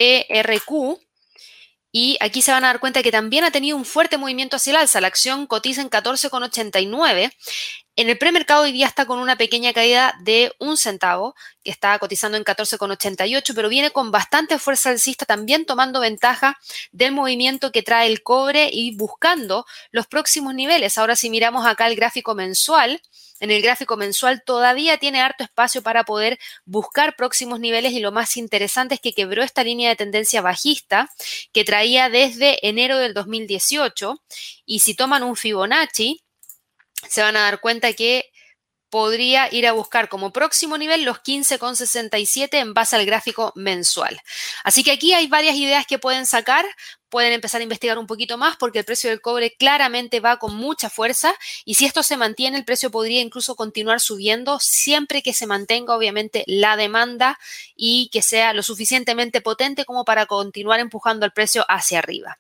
ERQ. 0.01 1.00
Y 1.93 2.17
aquí 2.22 2.41
se 2.41 2.51
van 2.51 2.63
a 2.63 2.67
dar 2.67 2.79
cuenta 2.79 3.03
que 3.03 3.12
también 3.12 3.43
ha 3.43 3.51
tenido 3.51 3.75
un 3.75 3.84
fuerte 3.84 4.17
movimiento 4.17 4.55
hacia 4.55 4.72
el 4.72 4.77
alza. 4.77 5.01
La 5.01 5.08
acción 5.08 5.46
cotiza 5.46 5.81
en 5.81 5.89
14,89. 5.89 7.31
En 7.98 8.08
el 8.08 8.17
premercado 8.17 8.63
hoy 8.63 8.72
día 8.72 8.88
está 8.88 9.05
con 9.05 9.20
una 9.20 9.36
pequeña 9.36 9.74
caída 9.74 10.15
de 10.24 10.53
un 10.60 10.77
centavo, 10.77 11.36
que 11.62 11.72
está 11.72 12.00
cotizando 12.00 12.38
en 12.38 12.46
14,88, 12.46 13.53
pero 13.53 13.67
viene 13.67 13.91
con 13.91 14.12
bastante 14.12 14.58
fuerza 14.58 14.89
alcista, 14.89 15.25
también 15.25 15.65
tomando 15.65 16.00
ventaja 16.00 16.58
del 16.93 17.12
movimiento 17.12 17.74
que 17.74 17.84
trae 17.84 18.08
el 18.08 18.24
cobre 18.24 18.70
y 18.72 18.96
buscando 18.96 19.65
los 19.91 20.08
próximos 20.08 20.55
niveles. 20.55 20.98
Ahora 20.98 21.17
si 21.17 21.29
miramos 21.29 21.65
acá 21.65 21.88
el 21.88 21.98
gráfico 21.98 22.34
mensual, 22.34 23.01
en 23.41 23.50
el 23.50 23.62
gráfico 23.62 23.98
mensual 23.98 24.43
todavía 24.45 24.98
tiene 24.98 25.19
harto 25.19 25.43
espacio 25.43 25.81
para 25.81 26.03
poder 26.05 26.39
buscar 26.63 27.15
próximos 27.15 27.60
niveles 27.60 27.91
y 27.91 28.00
lo 28.00 28.12
más 28.12 28.38
interesante 28.38 28.95
es 28.95 29.01
que 29.01 29.13
quebró 29.13 29.43
esta 29.43 29.63
línea 29.63 29.89
de 29.89 29.95
tendencia 29.95 30.41
bajista 30.41 31.10
que 31.51 31.65
traía 31.65 32.10
desde 32.10 32.65
enero 32.67 32.98
del 33.00 33.13
2018 33.15 34.21
y 34.65 34.79
si 34.79 34.93
toman 34.93 35.24
un 35.24 35.36
Fibonacci 35.36 36.24
se 37.10 37.21
van 37.24 37.36
a 37.36 37.41
dar 37.41 37.60
cuenta 37.60 37.93
que 37.93 38.31
podría 38.91 39.51
ir 39.51 39.65
a 39.65 39.71
buscar 39.71 40.10
como 40.10 40.31
próximo 40.31 40.77
nivel 40.77 41.03
los 41.03 41.17
15,67 41.24 42.60
en 42.60 42.75
base 42.75 42.98
al 42.98 43.05
gráfico 43.05 43.53
mensual. 43.55 44.21
Así 44.63 44.83
que 44.83 44.91
aquí 44.91 45.13
hay 45.13 45.27
varias 45.27 45.55
ideas 45.55 45.88
que 45.88 45.98
pueden 45.98 46.25
sacar, 46.25 46.65
pueden 47.10 47.31
empezar 47.31 47.62
a 47.62 47.63
investigar 47.63 47.98
un 47.98 48.05
poquito 48.05 48.38
más 48.38 48.57
porque 48.57 48.79
el 48.79 48.86
precio 48.86 49.10
del 49.10 49.21
cobre 49.21 49.55
claramente 49.57 50.19
va 50.19 50.38
con 50.38 50.55
mucha 50.55 50.89
fuerza 50.89 51.33
y 51.63 51.75
si 51.75 51.86
esto 51.86 52.03
se 52.03 52.17
mantiene, 52.17 52.57
el 52.57 52.65
precio 52.65 52.91
podría 52.91 53.21
incluso 53.21 53.55
continuar 53.55 54.01
subiendo 54.01 54.60
siempre 54.60 55.24
que 55.24 55.33
se 55.33 55.48
mantenga 55.48 55.95
obviamente 55.95 56.43
la 56.45 56.75
demanda 56.75 57.39
y 57.75 58.10
que 58.12 58.21
sea 58.21 58.53
lo 58.53 58.62
suficientemente 58.62 59.39
potente 59.39 59.86
como 59.86 60.03
para 60.03 60.25
continuar 60.25 60.81
empujando 60.81 61.25
el 61.25 61.31
precio 61.31 61.65
hacia 61.69 62.00
arriba. 62.00 62.39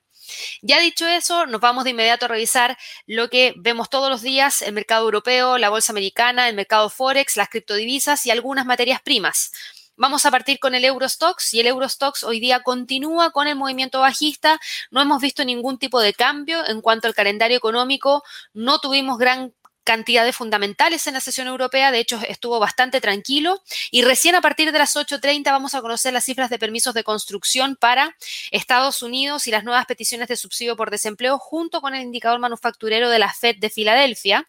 Ya 0.61 0.79
dicho 0.79 1.07
eso, 1.07 1.45
nos 1.45 1.61
vamos 1.61 1.83
de 1.83 1.91
inmediato 1.91 2.25
a 2.25 2.29
revisar 2.29 2.77
lo 3.07 3.29
que 3.29 3.53
vemos 3.57 3.89
todos 3.89 4.09
los 4.09 4.21
días, 4.21 4.61
el 4.61 4.73
mercado 4.73 5.05
europeo, 5.05 5.57
la 5.57 5.69
bolsa 5.69 5.93
americana, 5.93 6.49
el 6.49 6.55
mercado 6.55 6.89
forex, 6.89 7.37
las 7.37 7.49
criptodivisas 7.49 8.25
y 8.25 8.31
algunas 8.31 8.65
materias 8.65 9.01
primas. 9.01 9.51
Vamos 9.97 10.25
a 10.25 10.31
partir 10.31 10.57
con 10.57 10.73
el 10.73 10.83
Eurostox 10.83 11.53
y 11.53 11.59
el 11.59 11.67
Eurostox 11.67 12.23
hoy 12.23 12.39
día 12.39 12.63
continúa 12.63 13.29
con 13.31 13.47
el 13.47 13.55
movimiento 13.55 13.99
bajista. 13.99 14.59
No 14.89 14.99
hemos 14.99 15.21
visto 15.21 15.45
ningún 15.45 15.77
tipo 15.77 15.99
de 15.99 16.13
cambio 16.13 16.65
en 16.65 16.81
cuanto 16.81 17.07
al 17.07 17.13
calendario 17.13 17.57
económico. 17.57 18.23
No 18.53 18.79
tuvimos 18.79 19.19
gran 19.19 19.53
cantidad 19.83 20.25
de 20.25 20.33
fundamentales 20.33 21.07
en 21.07 21.13
la 21.13 21.19
sesión 21.19 21.47
europea, 21.47 21.91
de 21.91 21.99
hecho 21.99 22.19
estuvo 22.27 22.59
bastante 22.59 23.01
tranquilo 23.01 23.61
y 23.89 24.03
recién 24.03 24.35
a 24.35 24.41
partir 24.41 24.71
de 24.71 24.79
las 24.79 24.95
8.30 24.95 25.45
vamos 25.45 25.75
a 25.75 25.81
conocer 25.81 26.13
las 26.13 26.25
cifras 26.25 26.49
de 26.49 26.59
permisos 26.59 26.93
de 26.93 27.03
construcción 27.03 27.75
para 27.75 28.15
Estados 28.51 29.01
Unidos 29.01 29.47
y 29.47 29.51
las 29.51 29.63
nuevas 29.63 29.85
peticiones 29.85 30.27
de 30.27 30.37
subsidio 30.37 30.75
por 30.75 30.91
desempleo 30.91 31.37
junto 31.39 31.81
con 31.81 31.95
el 31.95 32.03
indicador 32.03 32.39
manufacturero 32.39 33.09
de 33.09 33.19
la 33.19 33.33
Fed 33.33 33.57
de 33.59 33.69
Filadelfia. 33.69 34.47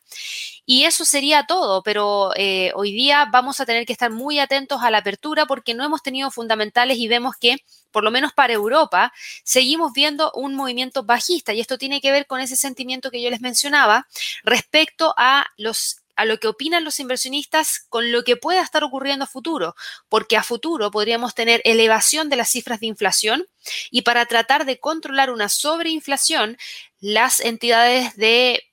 Y 0.64 0.84
eso 0.84 1.04
sería 1.04 1.44
todo, 1.46 1.82
pero 1.82 2.32
eh, 2.36 2.72
hoy 2.74 2.92
día 2.92 3.26
vamos 3.30 3.60
a 3.60 3.66
tener 3.66 3.84
que 3.84 3.92
estar 3.92 4.10
muy 4.10 4.38
atentos 4.38 4.80
a 4.82 4.90
la 4.90 4.98
apertura 4.98 5.46
porque 5.46 5.74
no 5.74 5.84
hemos 5.84 6.02
tenido 6.02 6.30
fundamentales 6.30 6.98
y 6.98 7.08
vemos 7.08 7.36
que 7.36 7.56
por 7.92 8.02
lo 8.02 8.10
menos 8.10 8.32
para 8.32 8.52
Europa, 8.52 9.12
seguimos 9.44 9.92
viendo 9.92 10.32
un 10.32 10.54
movimiento 10.54 11.04
bajista 11.04 11.52
y 11.52 11.60
esto 11.60 11.78
tiene 11.78 12.00
que 12.00 12.10
ver 12.10 12.26
con 12.26 12.40
ese 12.40 12.56
sentimiento 12.56 13.10
que 13.10 13.22
yo 13.22 13.30
les 13.30 13.40
mencionaba 13.40 14.08
respecto 14.42 15.14
a 15.16 15.46
los 15.56 15.98
a 16.14 16.24
lo 16.24 16.38
que 16.38 16.48
opinan 16.48 16.84
los 16.84 17.00
inversionistas 17.00 17.86
con 17.88 18.12
lo 18.12 18.22
que 18.22 18.36
pueda 18.36 18.62
estar 18.62 18.84
ocurriendo 18.84 19.24
a 19.24 19.28
futuro, 19.28 19.74
porque 20.08 20.36
a 20.36 20.42
futuro 20.42 20.90
podríamos 20.90 21.34
tener 21.34 21.60
elevación 21.64 22.28
de 22.28 22.36
las 22.36 22.50
cifras 22.50 22.80
de 22.80 22.86
inflación 22.86 23.46
y 23.90 24.02
para 24.02 24.26
tratar 24.26 24.64
de 24.66 24.78
controlar 24.78 25.30
una 25.30 25.48
sobreinflación, 25.48 26.58
las 27.00 27.40
entidades 27.40 28.16
de 28.16 28.71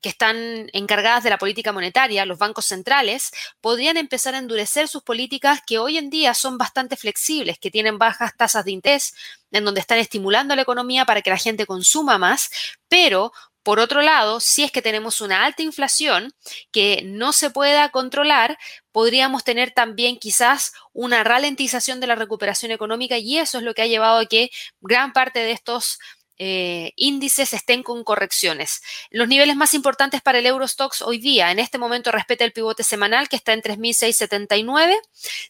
que 0.00 0.08
están 0.08 0.68
encargadas 0.72 1.24
de 1.24 1.30
la 1.30 1.38
política 1.38 1.72
monetaria, 1.72 2.26
los 2.26 2.38
bancos 2.38 2.66
centrales, 2.66 3.30
podrían 3.60 3.96
empezar 3.96 4.34
a 4.34 4.38
endurecer 4.38 4.88
sus 4.88 5.02
políticas 5.02 5.60
que 5.66 5.78
hoy 5.78 5.98
en 5.98 6.10
día 6.10 6.34
son 6.34 6.58
bastante 6.58 6.96
flexibles, 6.96 7.58
que 7.58 7.70
tienen 7.70 7.98
bajas 7.98 8.36
tasas 8.36 8.64
de 8.64 8.72
interés, 8.72 9.14
en 9.50 9.64
donde 9.64 9.80
están 9.80 9.98
estimulando 9.98 10.54
la 10.54 10.62
economía 10.62 11.04
para 11.04 11.22
que 11.22 11.30
la 11.30 11.38
gente 11.38 11.66
consuma 11.66 12.18
más, 12.18 12.50
pero 12.88 13.32
por 13.68 13.80
otro 13.80 14.00
lado, 14.00 14.40
si 14.40 14.64
es 14.64 14.72
que 14.72 14.80
tenemos 14.80 15.20
una 15.20 15.44
alta 15.44 15.62
inflación 15.62 16.32
que 16.70 17.02
no 17.04 17.34
se 17.34 17.50
pueda 17.50 17.90
controlar, 17.90 18.56
podríamos 18.92 19.44
tener 19.44 19.72
también 19.72 20.18
quizás 20.18 20.72
una 20.94 21.22
ralentización 21.22 22.00
de 22.00 22.06
la 22.06 22.14
recuperación 22.14 22.72
económica 22.72 23.18
y 23.18 23.36
eso 23.36 23.58
es 23.58 23.64
lo 23.64 23.74
que 23.74 23.82
ha 23.82 23.86
llevado 23.86 24.20
a 24.20 24.24
que 24.24 24.50
gran 24.80 25.12
parte 25.12 25.40
de 25.40 25.52
estos 25.52 25.98
eh, 26.38 26.92
índices 26.96 27.52
estén 27.52 27.82
con 27.82 28.04
correcciones. 28.04 28.82
Los 29.10 29.28
niveles 29.28 29.56
más 29.56 29.74
importantes 29.74 30.22
para 30.22 30.38
el 30.38 30.46
Eurostox 30.46 31.02
hoy 31.02 31.18
día, 31.18 31.50
en 31.50 31.58
este 31.58 31.78
momento 31.78 32.12
respeta 32.12 32.44
el 32.44 32.52
pivote 32.52 32.84
semanal 32.84 33.28
que 33.28 33.36
está 33.36 33.52
en 33.52 33.62
3.679. 33.62 34.94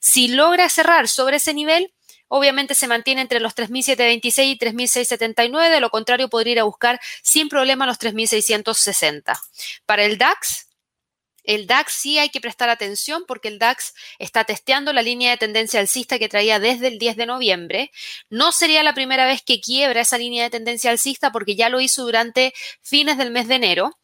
Si 0.01 0.29
logra 0.29 0.69
cerrar 0.69 1.09
sobre 1.09 1.37
ese 1.37 1.55
nivel, 1.55 1.93
obviamente 2.29 2.75
se 2.75 2.87
mantiene 2.87 3.23
entre 3.23 3.41
los 3.41 3.55
3.726 3.55 4.45
y 4.45 4.59
3.679, 4.59 5.71
de 5.71 5.81
lo 5.81 5.91
contrario 5.91 6.29
podría 6.29 6.53
ir 6.53 6.61
a 6.61 6.65
buscar 6.65 7.01
sin 7.23 7.49
problema 7.49 7.87
los 7.87 7.99
3.660. 7.99 9.39
Para 9.87 10.05
el 10.05 10.19
DAX, 10.19 10.68
el 11.49 11.67
DAX 11.67 11.95
sí 11.95 12.19
hay 12.19 12.29
que 12.29 12.43
prestar 12.43 12.69
atención 12.69 13.25
porque 13.27 13.49
el 13.49 13.59
DAX 13.59 13.95
está 14.19 14.45
testeando 14.45 14.93
la 14.93 15.01
línea 15.01 15.31
de 15.31 15.39
tendencia 15.39 15.81
alcista 15.81 16.19
que 16.19 16.29
traía 16.29 16.59
desde 16.61 16.89
el 16.89 16.99
10 16.99 17.17
de 17.17 17.25
noviembre. 17.25 17.91
No 18.29 18.53
sería 18.53 18.83
la 18.83 18.93
primera 18.93 19.25
vez 19.25 19.41
que 19.43 19.59
quiebra 19.59 20.03
esa 20.03 20.19
línea 20.19 20.45
de 20.45 20.51
tendencia 20.51 20.91
alcista 20.91 21.33
porque 21.33 21.57
ya 21.57 21.71
lo 21.71 21.81
hizo 21.81 22.05
durante 22.05 22.53
fines 22.83 23.17
del 23.17 23.31
mes 23.31 23.49
de 23.49 23.55
enero. 23.55 23.99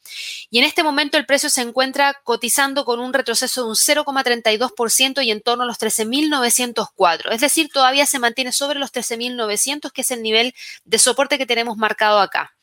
Y 0.49 0.59
en 0.59 0.65
este 0.65 0.83
momento 0.83 1.19
el 1.19 1.27
precio 1.27 1.51
se 1.51 1.61
encuentra 1.61 2.19
cotizando 2.25 2.87
con 2.87 2.99
un 2.99 3.13
retroceso 3.13 3.65
de 3.65 3.69
un 3.69 3.77
0,32% 3.77 5.23
y 5.23 5.31
en 5.31 5.43
torno 5.43 5.65
a 5.65 5.67
los 5.67 5.79
13.904. 5.79 7.31
Es 7.31 7.43
decir, 7.43 7.69
todavía 7.69 8.07
se 8.07 8.19
mantiene 8.19 8.53
sobre 8.53 8.79
los 8.79 8.91
13.900, 8.91 9.93
que 9.93 10.01
es 10.01 10.11
el 10.11 10.23
nivel 10.23 10.55
de 10.87 10.99
soporte 10.99 11.37
que 11.37 11.45
tenemos 11.45 11.77
marcado 11.77 12.21
acá. 12.21 12.55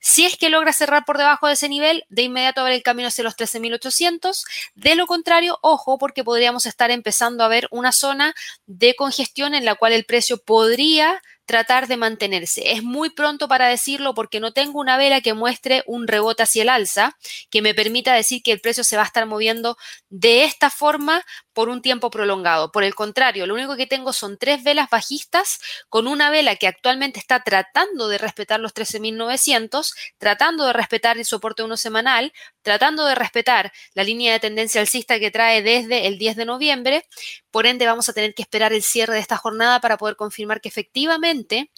Si 0.00 0.24
es 0.24 0.36
que 0.36 0.50
logra 0.50 0.72
cerrar 0.72 1.04
por 1.04 1.18
debajo 1.18 1.46
de 1.46 1.54
ese 1.54 1.68
nivel, 1.68 2.04
de 2.08 2.22
inmediato 2.22 2.60
abre 2.60 2.74
el 2.74 2.82
camino 2.82 3.08
hacia 3.08 3.24
los 3.24 3.36
13.800. 3.36 4.44
De 4.74 4.94
lo 4.94 5.06
contrario, 5.06 5.58
ojo, 5.62 5.98
porque 5.98 6.24
podríamos 6.24 6.66
estar 6.66 6.90
empezando 6.90 7.44
a 7.44 7.48
ver 7.48 7.68
una 7.70 7.92
zona 7.92 8.34
de 8.66 8.94
congestión 8.94 9.54
en 9.54 9.64
la 9.64 9.74
cual 9.74 9.92
el 9.92 10.04
precio 10.04 10.38
podría 10.38 11.22
tratar 11.50 11.88
de 11.88 11.96
mantenerse. 11.96 12.70
Es 12.70 12.84
muy 12.84 13.10
pronto 13.10 13.48
para 13.48 13.66
decirlo 13.66 14.14
porque 14.14 14.38
no 14.38 14.52
tengo 14.52 14.78
una 14.78 14.96
vela 14.96 15.20
que 15.20 15.34
muestre 15.34 15.82
un 15.84 16.06
rebote 16.06 16.44
hacia 16.44 16.62
el 16.62 16.68
alza 16.68 17.16
que 17.50 17.60
me 17.60 17.74
permita 17.74 18.14
decir 18.14 18.40
que 18.44 18.52
el 18.52 18.60
precio 18.60 18.84
se 18.84 18.94
va 18.94 19.02
a 19.02 19.06
estar 19.06 19.26
moviendo 19.26 19.76
de 20.10 20.44
esta 20.44 20.70
forma 20.70 21.24
por 21.52 21.68
un 21.68 21.82
tiempo 21.82 22.08
prolongado. 22.08 22.70
Por 22.70 22.84
el 22.84 22.94
contrario, 22.94 23.48
lo 23.48 23.54
único 23.54 23.76
que 23.76 23.88
tengo 23.88 24.12
son 24.12 24.38
tres 24.38 24.62
velas 24.62 24.88
bajistas 24.90 25.58
con 25.88 26.06
una 26.06 26.30
vela 26.30 26.54
que 26.54 26.68
actualmente 26.68 27.18
está 27.18 27.42
tratando 27.42 28.06
de 28.06 28.18
respetar 28.18 28.60
los 28.60 28.72
13.900, 28.72 29.92
tratando 30.18 30.66
de 30.66 30.72
respetar 30.72 31.18
el 31.18 31.24
soporte 31.24 31.64
uno 31.64 31.76
semanal, 31.76 32.32
tratando 32.62 33.04
de 33.06 33.14
respetar 33.14 33.72
la 33.94 34.04
línea 34.04 34.32
de 34.32 34.40
tendencia 34.40 34.80
alcista 34.80 35.18
que 35.18 35.30
trae 35.30 35.62
desde 35.62 36.06
el 36.06 36.18
10 36.18 36.36
de 36.36 36.44
noviembre. 36.44 37.06
Por 37.50 37.66
ende, 37.66 37.86
vamos 37.86 38.08
a 38.08 38.12
tener 38.12 38.34
que 38.34 38.42
esperar 38.42 38.72
el 38.72 38.82
cierre 38.82 39.14
de 39.14 39.20
esta 39.20 39.36
jornada 39.36 39.80
para 39.80 39.96
poder 39.96 40.16
confirmar 40.16 40.60
que 40.60 40.68
efectivamente 40.68 41.70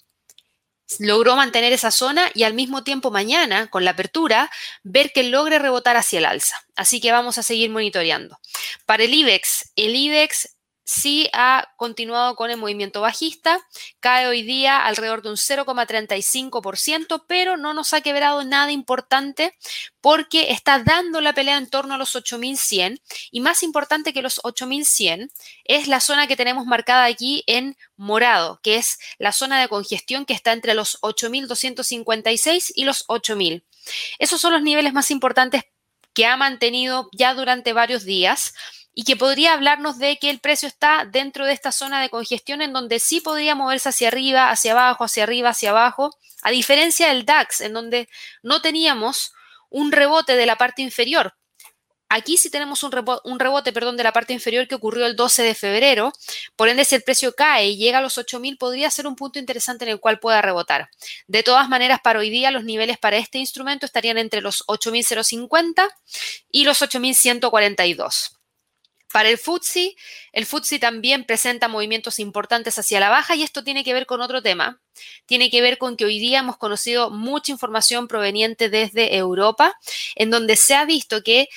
logró 0.99 1.37
mantener 1.37 1.73
esa 1.73 1.91
zona 1.91 2.31
y 2.35 2.43
al 2.43 2.55
mismo 2.55 2.85
tiempo 2.85 3.11
mañana, 3.11 3.69
con 3.69 3.85
la 3.85 3.93
apertura, 3.93 4.51
ver 4.83 5.12
que 5.12 5.23
logre 5.23 5.59
rebotar 5.59 5.97
hacia 5.97 6.19
el 6.19 6.27
alza. 6.27 6.57
Así 6.77 7.01
que 7.01 7.12
vamos 7.12 7.39
a 7.39 7.43
seguir 7.43 7.71
monitoreando. 7.71 8.39
Para 8.87 9.05
el 9.05 9.15
IBEX, 9.15 9.73
el 9.77 9.97
IBEX 9.97 10.57
sí 10.85 11.29
ha 11.33 11.73
continuado 11.77 12.37
con 12.37 12.51
el 12.51 12.57
movimiento 12.57 13.01
bajista, 13.01 13.61
cae 14.01 14.27
hoy 14.27 14.43
día 14.43 14.85
alrededor 14.85 15.23
de 15.23 15.31
un 15.31 15.37
0,35%, 15.37 17.25
pero 17.27 17.57
no 17.57 17.75
nos 17.75 17.93
ha 17.93 18.01
quebrado 18.01 18.45
nada 18.45 18.73
importante 18.73 19.57
porque 20.01 20.51
está 20.51 20.81
dando 20.81 21.21
la 21.21 21.33
pelea 21.33 21.59
en 21.59 21.71
torno 21.71 21.95
a 21.95 21.99
los 21.99 22.17
8100 22.17 23.01
y 23.31 23.41
más 23.41 23.62
importante 23.62 24.12
que 24.12 24.23
los 24.23 24.41
8100 24.43 25.31
es 25.65 25.89
la 25.89 26.01
zona 26.01 26.27
que 26.27 26.37
tenemos 26.37 26.67
marcada 26.67 27.05
aquí 27.05 27.45
en 27.47 27.77
morado, 27.97 28.61
que 28.62 28.77
es 28.77 28.99
la 29.19 29.33
zona 29.33 29.61
de 29.61 29.69
congestión 29.69 30.25
que 30.25 30.35
está 30.35 30.53
entre 30.53 30.75
los 30.75 30.99
8256 31.03 32.73
y 32.75 32.85
los 32.85 33.05
8000. 33.07 33.65
Esos 34.19 34.41
son 34.41 34.53
los 34.53 34.62
niveles 34.62 34.93
más 34.93 35.11
importantes 35.11 35.62
que 36.15 36.27
ha 36.27 36.37
mantenido 36.37 37.09
ya 37.12 37.35
durante 37.35 37.73
varios 37.73 38.05
días 38.05 38.55
y 38.95 39.05
que 39.05 39.17
podría 39.17 39.55
hablarnos 39.55 39.99
de 39.99 40.19
que 40.19 40.31
el 40.31 40.39
precio 40.39 40.69
está 40.69 41.07
dentro 41.11 41.47
de 41.47 41.53
esta 41.53 41.73
zona 41.73 42.03
de 42.03 42.11
congestión 42.11 42.63
en 42.63 42.73
donde 42.73 42.99
sí 42.99 43.21
podría 43.21 43.55
moverse 43.55 43.89
hacia 43.89 44.09
arriba, 44.09 44.51
hacia 44.51 44.73
abajo, 44.73 45.05
hacia 45.05 45.23
arriba, 45.23 45.51
hacia 45.51 45.71
abajo, 45.71 46.11
a 46.43 46.51
diferencia 46.51 47.09
del 47.09 47.25
DAX, 47.25 47.61
en 47.61 47.73
donde 47.73 48.09
no 48.43 48.61
teníamos 48.61 49.33
un 49.71 49.93
rebote 49.93 50.37
de 50.37 50.47
la 50.47 50.57
parte 50.57 50.83
inferior. 50.83 51.35
Aquí 52.15 52.37
sí 52.37 52.51
tenemos 52.51 52.83
un 52.83 52.93
rebote, 52.93 53.27
un 53.27 53.39
rebote 53.39 53.73
perdón, 53.73 53.97
de 53.97 54.03
la 54.03 54.13
parte 54.13 54.35
inferior 54.35 54.69
que 54.69 54.75
ocurrió 54.75 55.07
el 55.07 55.17
12 55.17 55.45
de 55.45 55.55
febrero. 55.55 56.13
Por 56.57 56.69
ende, 56.69 56.85
si 56.85 56.95
el 56.95 57.03
precio 57.03 57.33
cae 57.35 57.69
y 57.69 57.79
llega 57.79 57.99
a 57.99 58.03
los 58.03 58.19
8.000, 58.19 58.59
podría 58.59 58.91
ser 58.91 59.07
un 59.07 59.17
punto 59.17 59.39
interesante 59.39 59.87
en 59.87 59.93
el 59.93 59.99
cual 59.99 60.21
pueda 60.21 60.43
rebotar. 60.43 60.91
De 61.27 61.43
todas 61.43 61.71
maneras, 61.71 62.01
para 62.05 62.19
hoy 62.19 62.29
día, 62.29 62.51
los 62.51 62.65
niveles 62.65 62.99
para 62.99 63.17
este 63.17 63.39
instrumento 63.39 63.87
estarían 63.87 64.19
entre 64.19 64.43
los 64.43 64.63
8.050 64.67 65.89
y 66.51 66.65
los 66.65 66.83
8.142. 66.83 68.42
Para 69.12 69.28
el 69.28 69.38
FTSE, 69.38 69.95
el 70.33 70.47
FTSE 70.47 70.78
también 70.78 71.25
presenta 71.25 71.69
movimientos 71.69 72.19
importantes 72.19 72.78
hacia 72.78 73.00
la 73.00 73.11
baja 73.11 73.37
y 73.37 73.42
esto 73.42 73.62
tiene 73.62 73.85
que 73.85 73.92
ver 73.92 74.07
con 74.07 74.23
otro 74.23 74.42
tema. 74.42 74.81
Tiene 75.26 75.50
que 75.50 75.61
ver 75.61 75.78
con 75.78 75.97
que 75.97 76.04
hoy 76.04 76.19
día 76.19 76.40
hemos 76.40 76.57
conocido 76.57 77.11
mucha 77.11 77.52
información 77.52 78.09
proveniente 78.09 78.71
desde 78.71 79.16
Europa, 79.16 79.75
en 80.14 80.31
donde 80.31 80.57
se 80.57 80.75
ha 80.75 80.85
visto 80.85 81.23
que 81.23 81.49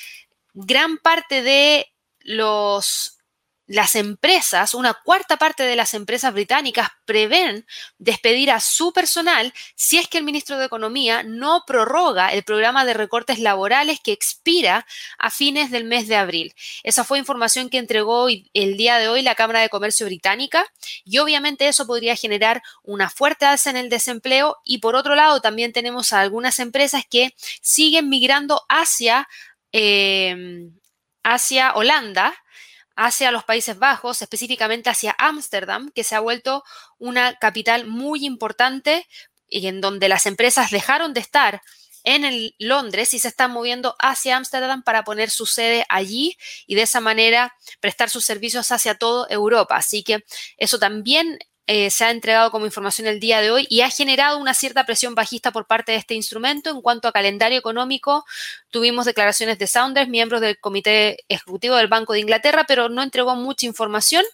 gran 0.52 0.98
parte 0.98 1.42
de 1.42 1.92
los 2.20 3.15
las 3.66 3.96
empresas, 3.96 4.74
una 4.74 4.94
cuarta 4.94 5.36
parte 5.36 5.64
de 5.64 5.74
las 5.74 5.94
empresas 5.94 6.32
británicas 6.32 6.88
prevén 7.04 7.66
despedir 7.98 8.50
a 8.52 8.60
su 8.60 8.92
personal 8.92 9.52
si 9.74 9.98
es 9.98 10.06
que 10.08 10.18
el 10.18 10.24
ministro 10.24 10.58
de 10.58 10.66
Economía 10.66 11.24
no 11.24 11.64
prorroga 11.66 12.32
el 12.32 12.44
programa 12.44 12.84
de 12.84 12.94
recortes 12.94 13.40
laborales 13.40 13.98
que 14.00 14.12
expira 14.12 14.86
a 15.18 15.30
fines 15.30 15.70
del 15.72 15.84
mes 15.84 16.06
de 16.06 16.16
abril. 16.16 16.54
Esa 16.84 17.02
fue 17.02 17.18
información 17.18 17.68
que 17.68 17.78
entregó 17.78 18.28
el 18.28 18.76
día 18.76 18.98
de 18.98 19.08
hoy 19.08 19.22
la 19.22 19.34
Cámara 19.34 19.60
de 19.60 19.68
Comercio 19.68 20.06
británica 20.06 20.64
y 21.04 21.18
obviamente 21.18 21.66
eso 21.66 21.86
podría 21.86 22.14
generar 22.14 22.62
una 22.84 23.10
fuerte 23.10 23.46
alza 23.46 23.70
en 23.70 23.76
el 23.76 23.88
desempleo 23.88 24.58
y 24.64 24.78
por 24.78 24.94
otro 24.94 25.16
lado 25.16 25.40
también 25.40 25.72
tenemos 25.72 26.12
a 26.12 26.20
algunas 26.20 26.60
empresas 26.60 27.02
que 27.08 27.34
siguen 27.60 28.08
migrando 28.08 28.62
hacia, 28.68 29.28
eh, 29.72 30.68
hacia 31.24 31.74
Holanda 31.74 32.36
hacia 32.96 33.30
los 33.30 33.44
Países 33.44 33.78
Bajos, 33.78 34.22
específicamente 34.22 34.90
hacia 34.90 35.14
Ámsterdam, 35.18 35.90
que 35.94 36.04
se 36.04 36.14
ha 36.14 36.20
vuelto 36.20 36.64
una 36.98 37.38
capital 37.38 37.86
muy 37.86 38.24
importante 38.24 39.06
y 39.48 39.66
en 39.68 39.80
donde 39.80 40.08
las 40.08 40.26
empresas 40.26 40.70
dejaron 40.70 41.14
de 41.14 41.20
estar 41.20 41.62
en 42.06 42.52
Londres 42.58 43.12
y 43.14 43.18
se 43.18 43.28
están 43.28 43.50
moviendo 43.50 43.96
hacia 43.98 44.36
Ámsterdam 44.36 44.82
para 44.82 45.02
poner 45.02 45.28
su 45.28 45.44
sede 45.44 45.84
allí 45.88 46.38
y 46.66 46.76
de 46.76 46.82
esa 46.82 47.00
manera 47.00 47.54
prestar 47.80 48.10
sus 48.10 48.24
servicios 48.24 48.70
hacia 48.70 48.94
toda 48.94 49.26
Europa. 49.28 49.76
Así 49.76 50.04
que 50.04 50.24
eso 50.56 50.78
también 50.78 51.38
eh, 51.66 51.90
se 51.90 52.04
ha 52.04 52.10
entregado 52.10 52.50
como 52.50 52.66
información 52.66 53.08
el 53.08 53.18
día 53.18 53.40
de 53.40 53.50
hoy 53.50 53.66
y 53.68 53.80
ha 53.80 53.90
generado 53.90 54.38
una 54.38 54.54
cierta 54.54 54.86
presión 54.86 55.14
bajista 55.14 55.50
por 55.50 55.66
parte 55.66 55.92
de 55.92 55.98
este 55.98 56.14
instrumento. 56.14 56.70
En 56.70 56.80
cuanto 56.80 57.08
a 57.08 57.12
calendario 57.12 57.58
económico, 57.58 58.24
tuvimos 58.70 59.04
declaraciones 59.04 59.58
de 59.58 59.66
Saunders, 59.66 60.08
miembros 60.08 60.40
del 60.40 60.58
Comité 60.58 61.24
Ejecutivo 61.28 61.76
del 61.76 61.88
Banco 61.88 62.12
de 62.12 62.20
Inglaterra, 62.20 62.64
pero 62.68 62.88
no 62.88 63.02
entregó 63.02 63.34
mucha 63.34 63.66
información. 63.66 64.24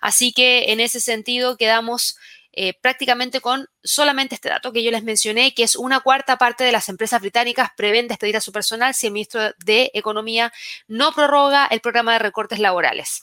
Así 0.00 0.32
que 0.32 0.72
en 0.72 0.80
ese 0.80 1.00
sentido 1.00 1.56
quedamos 1.56 2.16
eh, 2.54 2.74
prácticamente 2.78 3.40
con 3.40 3.66
solamente 3.82 4.34
este 4.34 4.50
dato 4.50 4.72
que 4.72 4.82
yo 4.82 4.90
les 4.90 5.02
mencioné, 5.02 5.54
que 5.54 5.62
es 5.62 5.74
una 5.74 6.00
cuarta 6.00 6.36
parte 6.36 6.64
de 6.64 6.72
las 6.72 6.90
empresas 6.90 7.22
británicas 7.22 7.70
prevén 7.74 8.08
despedir 8.08 8.36
a 8.36 8.42
su 8.42 8.52
personal 8.52 8.94
si 8.94 9.06
el 9.06 9.14
ministro 9.14 9.40
de 9.64 9.90
Economía 9.94 10.52
no 10.86 11.12
prorroga 11.12 11.66
el 11.66 11.80
programa 11.80 12.12
de 12.12 12.18
recortes 12.18 12.58
laborales. 12.58 13.22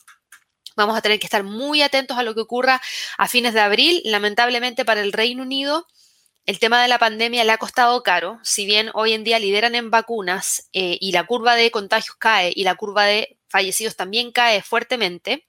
Vamos 0.80 0.98
a 0.98 1.02
tener 1.02 1.20
que 1.20 1.28
estar 1.28 1.44
muy 1.44 1.82
atentos 1.82 2.18
a 2.18 2.24
lo 2.24 2.34
que 2.34 2.40
ocurra 2.40 2.82
a 3.18 3.28
fines 3.28 3.54
de 3.54 3.60
abril. 3.60 4.02
Lamentablemente 4.06 4.86
para 4.86 5.02
el 5.02 5.12
Reino 5.12 5.44
Unido, 5.44 5.86
el 6.46 6.58
tema 6.58 6.82
de 6.82 6.88
la 6.88 6.98
pandemia 6.98 7.44
le 7.44 7.52
ha 7.52 7.58
costado 7.58 8.02
caro. 8.02 8.40
Si 8.44 8.66
bien 8.66 8.90
hoy 8.94 9.12
en 9.12 9.26
día 9.26 9.40
lideran 9.40 9.76
en 9.76 9.92
vacunas 9.92 10.70
eh, 10.72 10.98
y 11.02 11.12
la 11.12 11.26
curva 11.26 11.56
de 11.56 11.70
contagios 11.70 12.16
cae 12.16 12.54
y 12.56 12.64
la 12.64 12.76
curva 12.76 13.04
de 13.04 13.38
fallecidos 13.50 13.98
también 13.98 14.32
cae 14.32 14.62
fuertemente, 14.62 15.46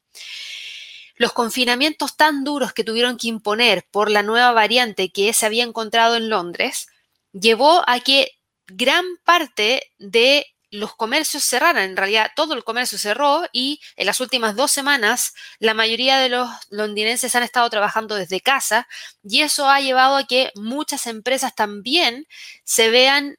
los 1.14 1.32
confinamientos 1.32 2.16
tan 2.16 2.42
duros 2.42 2.72
que 2.72 2.82
tuvieron 2.82 3.16
que 3.16 3.28
imponer 3.28 3.86
por 3.93 4.10
la 4.10 4.25
nueva 4.25 4.50
variante 4.50 5.12
que 5.12 5.32
se 5.32 5.47
había 5.47 5.62
encontrado 5.62 6.16
en 6.16 6.28
Londres 6.28 6.88
llevó 7.32 7.84
a 7.86 8.00
que 8.00 8.32
gran 8.66 9.04
parte 9.25 9.93
de 9.99 10.47
los 10.71 10.95
comercios 10.97 11.45
cerraron, 11.45 11.83
en 11.83 11.97
realidad 11.97 12.30
todo 12.37 12.54
el 12.54 12.65
comercio 12.65 12.99
cerró 12.99 13.43
y 13.52 13.80
en 13.97 14.06
las 14.06 14.21
últimas 14.21 14.56
dos 14.56 14.71
semanas 14.73 15.35
la 15.59 15.75
mayoría 15.75 16.19
de 16.19 16.28
los 16.28 16.49
londinenses 16.71 17.35
han 17.35 17.43
estado 17.43 17.69
trabajando 17.71 18.15
desde 18.15 18.41
casa 18.41 18.87
y 19.23 19.43
eso 19.43 19.69
ha 19.69 19.80
llevado 19.80 20.17
a 20.17 20.26
que 20.26 20.52
muchas 20.54 21.06
empresas 21.06 21.54
también 21.54 22.26
se 22.65 22.91
vean 22.91 23.37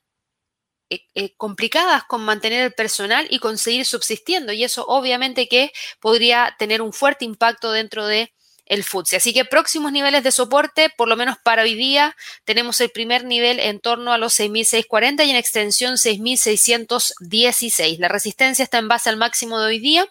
eh, 0.90 1.08
eh, 1.16 1.34
complicadas 1.38 2.04
con 2.04 2.22
mantener 2.22 2.64
el 2.66 2.74
personal 2.74 3.26
y 3.30 3.40
conseguir 3.40 3.86
subsistiendo. 3.86 4.52
Y 4.52 4.66
eso 4.66 4.86
obviamente 4.88 5.48
que 5.48 5.72
podría 6.02 6.54
tener 6.60 6.82
un 6.82 6.92
fuerte 6.92 7.24
impacto 7.24 7.72
dentro 7.72 8.06
de 8.08 8.34
el 8.72 8.84
FTSE. 8.86 9.18
Así 9.18 9.34
que 9.34 9.44
próximos 9.44 9.92
niveles 9.92 10.24
de 10.24 10.32
soporte, 10.32 10.90
por 10.90 11.10
lo 11.10 11.18
menos 11.18 11.38
para 11.44 11.64
hoy 11.64 11.76
día, 11.76 12.16
tenemos 12.46 12.80
el 12.80 12.90
primer 12.90 13.26
nivel 13.26 13.60
en 13.60 13.82
torno 13.82 14.14
a 14.14 14.18
los 14.18 14.40
6.640 14.40 15.28
y 15.28 15.30
en 15.30 15.36
extensión 15.36 15.96
6.616. 15.96 18.00
La 18.00 18.08
resistencia 18.08 18.64
está 18.64 18.78
en 18.78 18.88
base 18.88 19.10
al 19.10 19.18
máximo 19.18 19.60
de 19.60 19.68
hoy 19.68 19.80
día 19.80 20.08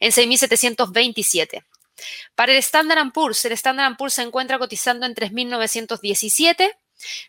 en 0.00 0.10
6.727. 0.10 1.62
Para 2.34 2.50
el 2.50 2.58
Standard 2.58 3.12
Poor's, 3.12 3.44
el 3.44 3.52
Standard 3.52 3.96
Poor's 3.96 4.14
se 4.14 4.22
encuentra 4.22 4.58
cotizando 4.58 5.06
en 5.06 5.14
3.917. 5.14 6.74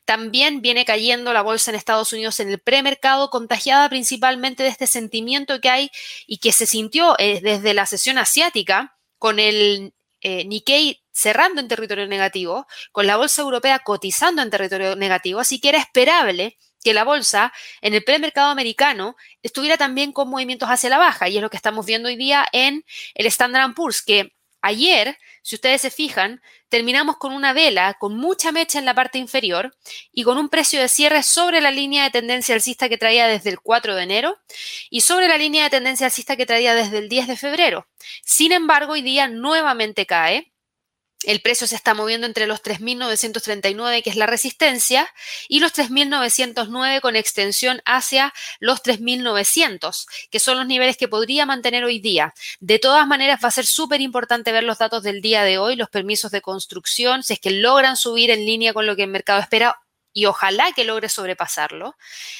También 0.05 0.63
viene 0.63 0.85
cayendo 0.85 1.33
la 1.33 1.43
bolsa 1.43 1.69
en 1.69 1.75
Estados 1.75 2.13
Unidos 2.13 2.39
en 2.39 2.49
el 2.49 2.57
premercado, 2.57 3.29
contagiada 3.29 3.87
principalmente 3.89 4.63
de 4.63 4.69
este 4.69 4.87
sentimiento 4.87 5.61
que 5.61 5.69
hay 5.69 5.91
y 6.25 6.39
que 6.39 6.51
se 6.51 6.65
sintió 6.65 7.15
eh, 7.19 7.41
desde 7.43 7.75
la 7.75 7.85
sesión 7.85 8.17
asiática 8.17 8.97
con 9.19 9.39
el 9.39 9.93
eh, 10.23 10.45
Nikkei 10.45 11.03
cerrando 11.11 11.61
en 11.61 11.67
territorio 11.67 12.07
negativo, 12.07 12.65
con 12.91 13.05
la 13.05 13.17
bolsa 13.17 13.41
europea 13.41 13.79
cotizando 13.79 14.41
en 14.41 14.49
territorio 14.49 14.95
negativo, 14.95 15.39
así 15.39 15.59
que 15.59 15.69
era 15.69 15.77
esperable 15.77 16.57
que 16.83 16.93
la 16.93 17.03
bolsa 17.03 17.53
en 17.81 17.93
el 17.93 18.03
premercado 18.03 18.49
americano 18.49 19.15
estuviera 19.41 19.77
también 19.77 20.11
con 20.11 20.29
movimientos 20.29 20.69
hacia 20.69 20.89
la 20.89 20.97
baja, 20.97 21.29
y 21.29 21.37
es 21.37 21.41
lo 21.41 21.49
que 21.49 21.57
estamos 21.57 21.85
viendo 21.85 22.09
hoy 22.09 22.15
día 22.15 22.45
en 22.51 22.83
el 23.13 23.25
Standard 23.27 23.73
Poor's, 23.73 24.01
que 24.01 24.33
ayer, 24.61 25.17
si 25.43 25.55
ustedes 25.55 25.81
se 25.81 25.91
fijan, 25.91 26.41
terminamos 26.69 27.17
con 27.17 27.33
una 27.33 27.51
vela 27.51 27.95
con 27.99 28.15
mucha 28.15 28.53
mecha 28.53 28.79
en 28.79 28.85
la 28.85 28.93
parte 28.93 29.17
inferior 29.17 29.75
y 30.13 30.23
con 30.23 30.37
un 30.37 30.47
precio 30.47 30.79
de 30.79 30.87
cierre 30.87 31.21
sobre 31.21 31.59
la 31.59 31.69
línea 31.69 32.05
de 32.05 32.11
tendencia 32.11 32.55
alcista 32.55 32.87
que 32.87 32.97
traía 32.97 33.27
desde 33.27 33.49
el 33.49 33.59
4 33.59 33.93
de 33.93 34.03
enero 34.03 34.37
y 34.89 35.01
sobre 35.01 35.27
la 35.27 35.37
línea 35.37 35.65
de 35.65 35.69
tendencia 35.69 36.07
alcista 36.07 36.37
que 36.37 36.45
traía 36.45 36.73
desde 36.75 36.97
el 36.97 37.09
10 37.09 37.27
de 37.27 37.37
febrero. 37.37 37.87
Sin 38.23 38.53
embargo, 38.53 38.93
hoy 38.93 39.01
día 39.01 39.27
nuevamente 39.27 40.05
cae 40.05 40.52
el 41.25 41.41
precio 41.41 41.67
se 41.67 41.75
está 41.75 41.93
moviendo 41.93 42.27
entre 42.27 42.47
los 42.47 42.61
3.939, 42.61 44.03
que 44.03 44.09
es 44.09 44.15
la 44.15 44.25
resistencia, 44.25 45.07
y 45.47 45.59
los 45.59 45.73
3.909 45.73 47.01
con 47.01 47.15
extensión 47.15 47.81
hacia 47.85 48.33
los 48.59 48.83
3.900, 48.83 50.05
que 50.29 50.39
son 50.39 50.57
los 50.57 50.67
niveles 50.67 50.97
que 50.97 51.07
podría 51.07 51.45
mantener 51.45 51.83
hoy 51.83 51.99
día. 51.99 52.33
De 52.59 52.79
todas 52.79 53.07
maneras, 53.07 53.39
va 53.43 53.49
a 53.49 53.51
ser 53.51 53.65
súper 53.65 54.01
importante 54.01 54.51
ver 54.51 54.63
los 54.63 54.77
datos 54.77 55.03
del 55.03 55.21
día 55.21 55.43
de 55.43 55.57
hoy, 55.57 55.75
los 55.75 55.89
permisos 55.89 56.31
de 56.31 56.41
construcción, 56.41 57.23
si 57.23 57.33
es 57.33 57.39
que 57.39 57.51
logran 57.51 57.97
subir 57.97 58.31
en 58.31 58.45
línea 58.45 58.73
con 58.73 58.85
lo 58.85 58.95
que 58.95 59.03
el 59.03 59.09
mercado 59.09 59.39
espera 59.39 59.82
y 60.13 60.25
ojalá 60.25 60.71
que 60.71 60.83
logre 60.83 61.09
sobrepasarlo. 61.09 61.95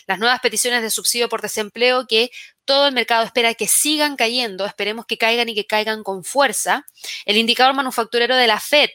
Las 0.05 0.19
nuevas 0.19 0.39
peticiones 0.39 0.81
de 0.81 0.89
subsidio 0.89 1.27
por 1.27 1.41
desempleo 1.41 2.05
que 2.07 2.31
todo 2.65 2.87
el 2.87 2.93
mercado 2.93 3.23
espera 3.23 3.53
que 3.55 3.67
sigan 3.67 4.15
cayendo, 4.15 4.65
esperemos 4.65 5.05
que 5.05 5.17
caigan 5.17 5.49
y 5.49 5.55
que 5.55 5.65
caigan 5.65 6.03
con 6.03 6.23
fuerza. 6.23 6.85
El 7.25 7.37
indicador 7.37 7.73
manufacturero 7.73 8.35
de 8.35 8.47
la 8.47 8.59
Fed, 8.59 8.89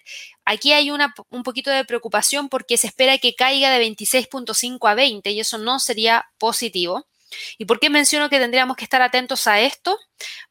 aquí 0.44 0.72
hay 0.72 0.90
una, 0.90 1.14
un 1.28 1.42
poquito 1.42 1.70
de 1.70 1.84
preocupación 1.84 2.48
porque 2.48 2.78
se 2.78 2.86
espera 2.86 3.18
que 3.18 3.34
caiga 3.34 3.70
de 3.70 3.84
26.5 3.84 4.88
a 4.88 4.94
20 4.94 5.30
y 5.30 5.40
eso 5.40 5.58
no 5.58 5.80
sería 5.80 6.26
positivo. 6.38 7.06
¿Y 7.58 7.66
por 7.66 7.78
qué 7.78 7.90
menciono 7.90 8.30
que 8.30 8.38
tendríamos 8.38 8.76
que 8.76 8.84
estar 8.84 9.02
atentos 9.02 9.46
a 9.46 9.60
esto? 9.60 9.98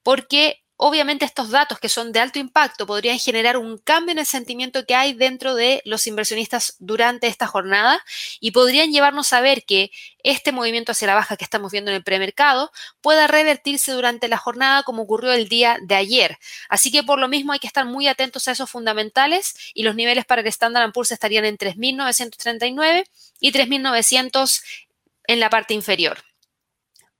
Porque 0.04 0.62
obviamente 0.78 1.26
estos 1.26 1.50
datos 1.50 1.80
que 1.80 1.90
son 1.90 2.12
de 2.12 2.20
alto 2.20 2.40
impacto 2.40 2.86
podrían 2.86 3.18
generar 3.20 3.58
un 3.58 3.80
cambio 3.80 4.12
en 4.14 4.20
el 4.20 4.26
sentimiento 4.26 4.86
que 4.86 4.96
hay 4.96 5.14
dentro 5.14 5.56
de 5.56 5.82
los 5.86 6.06
inversionistas 6.08 6.76
durante 6.80 7.28
esta 7.28 7.48
jornada 7.48 8.00
y 8.40 8.52
podrían 8.52 8.92
llevarnos 8.92 9.34
a 9.34 9.42
ver 9.42 9.66
que 9.66 9.92
este 10.24 10.52
movimiento 10.52 10.92
hacia 10.92 11.08
la 11.08 11.16
baja 11.16 11.36
que 11.36 11.44
estamos 11.44 11.72
viendo 11.72 11.90
en 11.92 11.98
el 11.98 12.04
premercado 12.04 12.72
pueda 13.02 13.28
revertirse 13.28 13.92
durante 13.92 14.28
la 14.28 14.38
jornada 14.38 14.84
como 14.84 15.04
ocurrió 15.04 15.34
el 15.34 15.50
día 15.50 15.78
de 15.82 15.96
ayer. 15.96 16.38
Así 16.70 16.92
que 16.92 17.04
por 17.04 17.20
lo 17.20 17.28
mismo 17.28 17.54
hay 17.54 17.60
que 17.60 17.68
estar 17.68 17.86
muy 17.86 18.08
atentos 18.08 18.48
a 18.48 18.52
esos 18.52 18.70
fundamentales 18.70 19.56
y 19.74 19.84
los 19.84 19.96
niveles 19.96 20.26
para 20.26 20.42
el 20.42 20.48
Standard 20.48 20.92
Poor's 20.92 21.12
estarían 21.12 21.46
en 21.46 21.58
3.939 21.58 23.04
y 23.40 23.52
3.900 23.52 24.62
en 25.26 25.40
la 25.40 25.50
parte 25.50 25.74
inferior. 25.74 26.20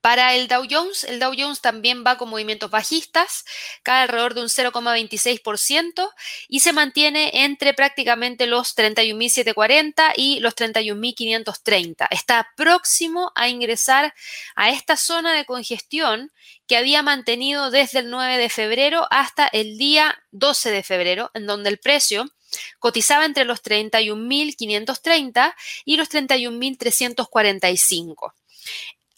Para 0.08 0.36
el 0.36 0.48
Dow 0.48 0.64
Jones, 0.70 1.04
el 1.04 1.20
Dow 1.20 1.34
Jones 1.38 1.60
también 1.60 2.06
va 2.08 2.18
con 2.18 2.30
movimientos 2.30 2.72
bajistas, 2.72 3.44
cae 3.84 4.04
alrededor 4.04 4.36
de 4.36 4.42
un 4.42 4.48
0,26% 4.48 6.10
y 6.48 6.62
se 6.62 6.72
mantiene 6.72 7.44
entre 7.44 7.74
prácticamente 7.74 8.48
los 8.48 8.74
31.740 8.78 10.14
y 10.16 10.40
los 10.40 10.56
31.530. 10.56 12.08
Está 12.10 12.48
próximo 12.56 13.34
a 13.36 13.50
ingresar 13.50 14.14
a 14.56 14.70
esta 14.70 14.96
zona 14.96 15.34
de 15.34 15.44
congestión 15.44 16.32
que 16.68 16.78
había 16.78 17.02
mantenido 17.02 17.70
desde 17.70 18.00
el 18.00 18.10
9 18.10 18.38
de 18.38 18.48
febrero 18.48 19.08
hasta 19.12 19.46
el 19.48 19.78
día 19.78 20.24
12 20.32 20.72
de 20.72 20.84
febrero, 20.84 21.32
en 21.34 21.48
donde 21.48 21.70
el 21.70 21.80
precio 21.80 22.32
cotizaba 22.80 23.26
entre 23.26 23.44
los 23.44 23.62
31.530 23.62 25.54
y 25.84 25.98
los 25.98 26.10
31.345. 26.10 28.32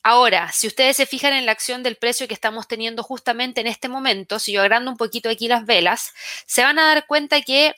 Ahora, 0.04 0.52
si 0.52 0.68
ustedes 0.68 0.98
se 0.98 1.06
fijan 1.06 1.34
en 1.34 1.46
la 1.46 1.52
acción 1.52 1.84
del 1.84 1.98
precio 1.98 2.28
que 2.28 2.34
estamos 2.34 2.68
teniendo 2.68 3.04
justamente 3.04 3.62
en 3.62 3.68
este 3.68 3.90
momento, 3.90 4.40
si 4.40 4.54
yo 4.54 4.62
agrando 4.62 4.92
un 4.92 4.98
poquito 4.98 5.30
aquí 5.30 5.48
las 5.48 5.66
velas, 5.66 6.14
se 6.46 6.64
van 6.64 6.80
a 6.80 6.88
dar 6.88 7.06
cuenta 7.08 7.42
que 7.42 7.76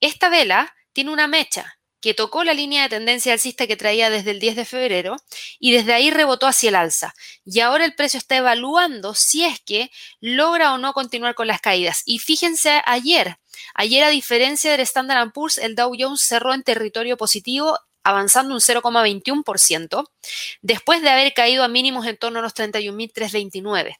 esta 0.00 0.28
vela 0.28 0.74
tiene 0.92 1.10
una 1.10 1.26
mecha 1.26 1.78
que 2.02 2.14
tocó 2.14 2.42
la 2.42 2.52
línea 2.52 2.82
de 2.82 2.88
tendencia 2.88 3.32
alcista 3.32 3.68
que 3.68 3.76
traía 3.76 4.10
desde 4.10 4.32
el 4.32 4.40
10 4.40 4.56
de 4.56 4.64
febrero 4.64 5.16
y 5.60 5.70
desde 5.70 5.94
ahí 5.94 6.10
rebotó 6.10 6.48
hacia 6.48 6.68
el 6.68 6.74
alza. 6.74 7.14
Y 7.44 7.60
ahora 7.60 7.84
el 7.84 7.94
precio 7.94 8.18
está 8.18 8.36
evaluando 8.36 9.14
si 9.14 9.44
es 9.44 9.60
que 9.60 9.90
logra 10.20 10.74
o 10.74 10.78
no 10.78 10.92
continuar 10.94 11.36
con 11.36 11.46
las 11.46 11.60
caídas. 11.60 12.02
Y 12.04 12.18
fíjense 12.18 12.82
ayer, 12.86 13.38
ayer 13.74 14.02
a 14.02 14.08
diferencia 14.08 14.72
del 14.72 14.80
Standard 14.80 15.30
Poor's, 15.32 15.58
el 15.58 15.76
Dow 15.76 15.94
Jones 15.96 16.22
cerró 16.22 16.52
en 16.52 16.64
territorio 16.64 17.16
positivo 17.16 17.78
avanzando 18.04 18.54
un 18.54 18.60
0,21%, 18.60 20.04
después 20.60 21.02
de 21.02 21.10
haber 21.10 21.32
caído 21.34 21.64
a 21.64 21.68
mínimos 21.68 22.06
en 22.06 22.16
torno 22.16 22.38
a 22.38 22.42
los 22.42 22.54
31.329. 22.54 23.96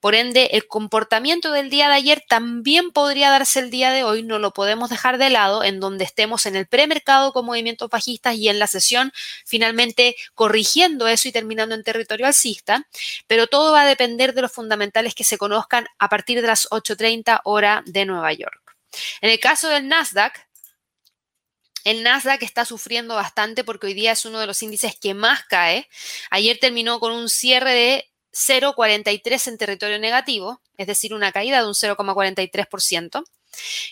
Por 0.00 0.14
ende, 0.14 0.50
el 0.52 0.66
comportamiento 0.66 1.52
del 1.52 1.70
día 1.70 1.88
de 1.88 1.94
ayer 1.94 2.24
también 2.28 2.90
podría 2.90 3.30
darse 3.30 3.60
el 3.60 3.70
día 3.70 3.90
de 3.90 4.04
hoy, 4.04 4.22
no 4.22 4.38
lo 4.38 4.52
podemos 4.52 4.90
dejar 4.90 5.18
de 5.18 5.30
lado, 5.30 5.64
en 5.64 5.80
donde 5.80 6.04
estemos 6.04 6.46
en 6.46 6.56
el 6.56 6.66
premercado 6.66 7.32
con 7.32 7.46
movimientos 7.46 7.90
bajistas 7.90 8.36
y 8.36 8.48
en 8.48 8.58
la 8.58 8.66
sesión 8.66 9.12
finalmente 9.44 10.16
corrigiendo 10.34 11.08
eso 11.08 11.28
y 11.28 11.32
terminando 11.32 11.74
en 11.74 11.82
territorio 11.82 12.26
alcista, 12.26 12.86
pero 13.26 13.46
todo 13.46 13.72
va 13.72 13.82
a 13.82 13.86
depender 13.86 14.34
de 14.34 14.42
los 14.42 14.52
fundamentales 14.52 15.14
que 15.14 15.24
se 15.24 15.38
conozcan 15.38 15.86
a 15.98 16.08
partir 16.08 16.40
de 16.40 16.48
las 16.48 16.68
8.30 16.70 17.40
hora 17.44 17.82
de 17.86 18.04
Nueva 18.06 18.32
York. 18.32 18.76
En 19.20 19.30
el 19.30 19.40
caso 19.40 19.68
del 19.68 19.88
Nasdaq, 19.88 20.45
el 21.86 22.02
Nasdaq 22.02 22.42
está 22.42 22.64
sufriendo 22.64 23.14
bastante 23.14 23.62
porque 23.62 23.86
hoy 23.86 23.94
día 23.94 24.10
es 24.10 24.24
uno 24.24 24.40
de 24.40 24.48
los 24.48 24.60
índices 24.60 24.98
que 25.00 25.14
más 25.14 25.44
cae. 25.44 25.88
Ayer 26.30 26.58
terminó 26.58 26.98
con 26.98 27.12
un 27.12 27.28
cierre 27.28 27.74
de 27.74 28.10
0,43 28.32 29.46
en 29.46 29.56
territorio 29.56 30.00
negativo, 30.00 30.60
es 30.78 30.88
decir, 30.88 31.14
una 31.14 31.30
caída 31.30 31.60
de 31.60 31.68
un 31.68 31.74
0,43%. 31.74 33.22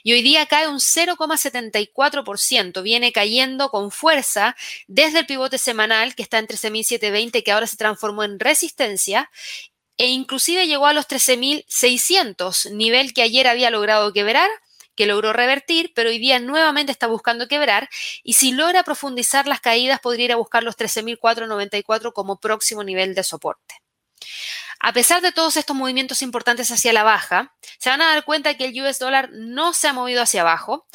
Y 0.02 0.12
hoy 0.12 0.22
día 0.22 0.44
cae 0.46 0.66
un 0.66 0.80
0,74%, 0.80 2.82
viene 2.82 3.12
cayendo 3.12 3.70
con 3.70 3.92
fuerza 3.92 4.56
desde 4.88 5.20
el 5.20 5.26
pivote 5.26 5.58
semanal 5.58 6.16
que 6.16 6.24
está 6.24 6.40
en 6.40 6.48
13.720, 6.48 7.44
que 7.44 7.52
ahora 7.52 7.68
se 7.68 7.76
transformó 7.76 8.24
en 8.24 8.40
resistencia, 8.40 9.30
e 9.98 10.08
inclusive 10.08 10.66
llegó 10.66 10.86
a 10.86 10.94
los 10.94 11.06
13.600, 11.06 12.72
nivel 12.72 13.14
que 13.14 13.22
ayer 13.22 13.46
había 13.46 13.70
logrado 13.70 14.12
quebrar 14.12 14.50
que 14.94 15.06
logró 15.06 15.32
revertir, 15.32 15.92
pero 15.94 16.10
hoy 16.10 16.18
día 16.18 16.38
nuevamente 16.38 16.92
está 16.92 17.06
buscando 17.06 17.48
quebrar 17.48 17.88
y 18.22 18.34
si 18.34 18.52
logra 18.52 18.82
profundizar 18.82 19.46
las 19.46 19.60
caídas 19.60 20.00
podría 20.00 20.26
ir 20.26 20.32
a 20.32 20.36
buscar 20.36 20.62
los 20.62 20.76
13.494 20.76 22.12
como 22.12 22.40
próximo 22.40 22.84
nivel 22.84 23.14
de 23.14 23.24
soporte. 23.24 23.76
A 24.80 24.92
pesar 24.92 25.22
de 25.22 25.32
todos 25.32 25.56
estos 25.56 25.74
movimientos 25.74 26.22
importantes 26.22 26.70
hacia 26.70 26.92
la 26.92 27.02
baja, 27.02 27.54
se 27.78 27.90
van 27.90 28.02
a 28.02 28.08
dar 28.08 28.24
cuenta 28.24 28.54
que 28.56 28.66
el 28.66 28.82
US 28.82 28.98
dólar 28.98 29.30
no 29.32 29.72
se 29.72 29.88
ha 29.88 29.92
movido 29.92 30.22
hacia 30.22 30.42
abajo, 30.42 30.86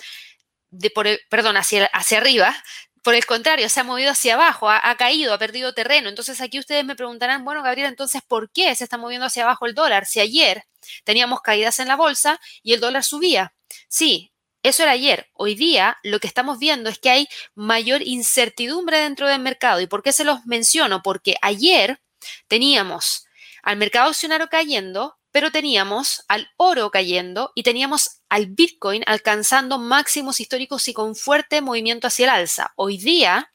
de 0.69 0.91
por 0.91 1.07
perdón, 1.29 1.57
hacia, 1.57 1.89
arriba, 2.17 2.55
por 3.01 3.15
el 3.15 3.25
contrario, 3.25 3.69
se 3.69 3.79
ha 3.79 3.83
movido 3.83 4.11
hacia 4.11 4.35
abajo, 4.35 4.69
ha, 4.69 4.89
ha, 4.89 4.95
caído, 4.95 5.33
ha 5.33 5.39
perdido 5.39 5.73
terreno. 5.73 6.09
Entonces 6.09 6.41
aquí 6.41 6.59
ustedes 6.59 6.85
me 6.85 6.95
preguntarán, 6.95 7.43
bueno, 7.43 7.63
Gabriela, 7.63 7.89
entonces, 7.89 8.21
¿por 8.27 8.51
qué 8.51 8.75
se 8.75 8.83
está 8.83 8.97
moviendo 8.97 9.25
hacia 9.25 9.43
abajo 9.43 9.65
el 9.65 9.73
dólar? 9.73 10.05
Si 10.05 10.19
ayer 10.19 10.65
teníamos 11.03 11.41
caídas 11.41 11.79
en 11.79 11.87
la 11.87 11.95
bolsa 11.95 12.39
y 12.61 12.73
el 12.73 12.79
dólar 12.79 13.03
subía. 13.03 13.53
Sí, 13.87 14.31
eso 14.63 14.83
era 14.83 14.91
ayer. 14.91 15.29
Hoy 15.33 15.55
día 15.55 15.97
lo 16.03 16.19
que 16.19 16.27
estamos 16.27 16.59
viendo 16.59 16.89
es 16.89 16.99
que 16.99 17.09
hay 17.09 17.27
mayor 17.55 18.01
incertidumbre 18.01 18.99
dentro 18.99 19.27
del 19.27 19.39
mercado. 19.39 19.79
¿Y 19.81 19.87
por 19.87 20.03
qué 20.03 20.11
se 20.11 20.25
los 20.25 20.45
menciono? 20.45 21.01
Porque 21.01 21.35
ayer 21.41 22.01
teníamos 22.47 23.25
al 23.63 23.77
mercado 23.77 24.09
accionario 24.09 24.49
cayendo, 24.49 25.17
pero 25.31 25.51
teníamos 25.51 26.25
al 26.27 26.49
oro 26.57 26.91
cayendo 26.91 27.51
y 27.55 27.63
teníamos 27.63 28.21
al 28.29 28.47
Bitcoin 28.47 29.03
alcanzando 29.05 29.77
máximos 29.77 30.39
históricos 30.39 30.87
y 30.87 30.93
con 30.93 31.15
fuerte 31.15 31.61
movimiento 31.61 32.07
hacia 32.07 32.25
el 32.25 32.29
alza. 32.31 32.73
Hoy 32.75 32.97
día 32.97 33.53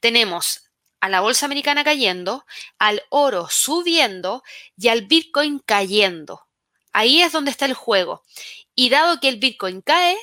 tenemos 0.00 0.70
a 1.00 1.08
la 1.08 1.20
bolsa 1.20 1.46
americana 1.46 1.84
cayendo, 1.84 2.44
al 2.78 3.02
oro 3.10 3.48
subiendo 3.50 4.42
y 4.76 4.88
al 4.88 5.06
Bitcoin 5.06 5.60
cayendo. 5.60 6.46
Ahí 6.92 7.22
es 7.22 7.32
donde 7.32 7.50
está 7.50 7.66
el 7.66 7.74
juego. 7.74 8.22
Y 8.80 8.88
dado 8.88 9.20
que 9.20 9.28
el 9.28 9.36
Bitcoin 9.36 9.82
cae, 9.82 10.16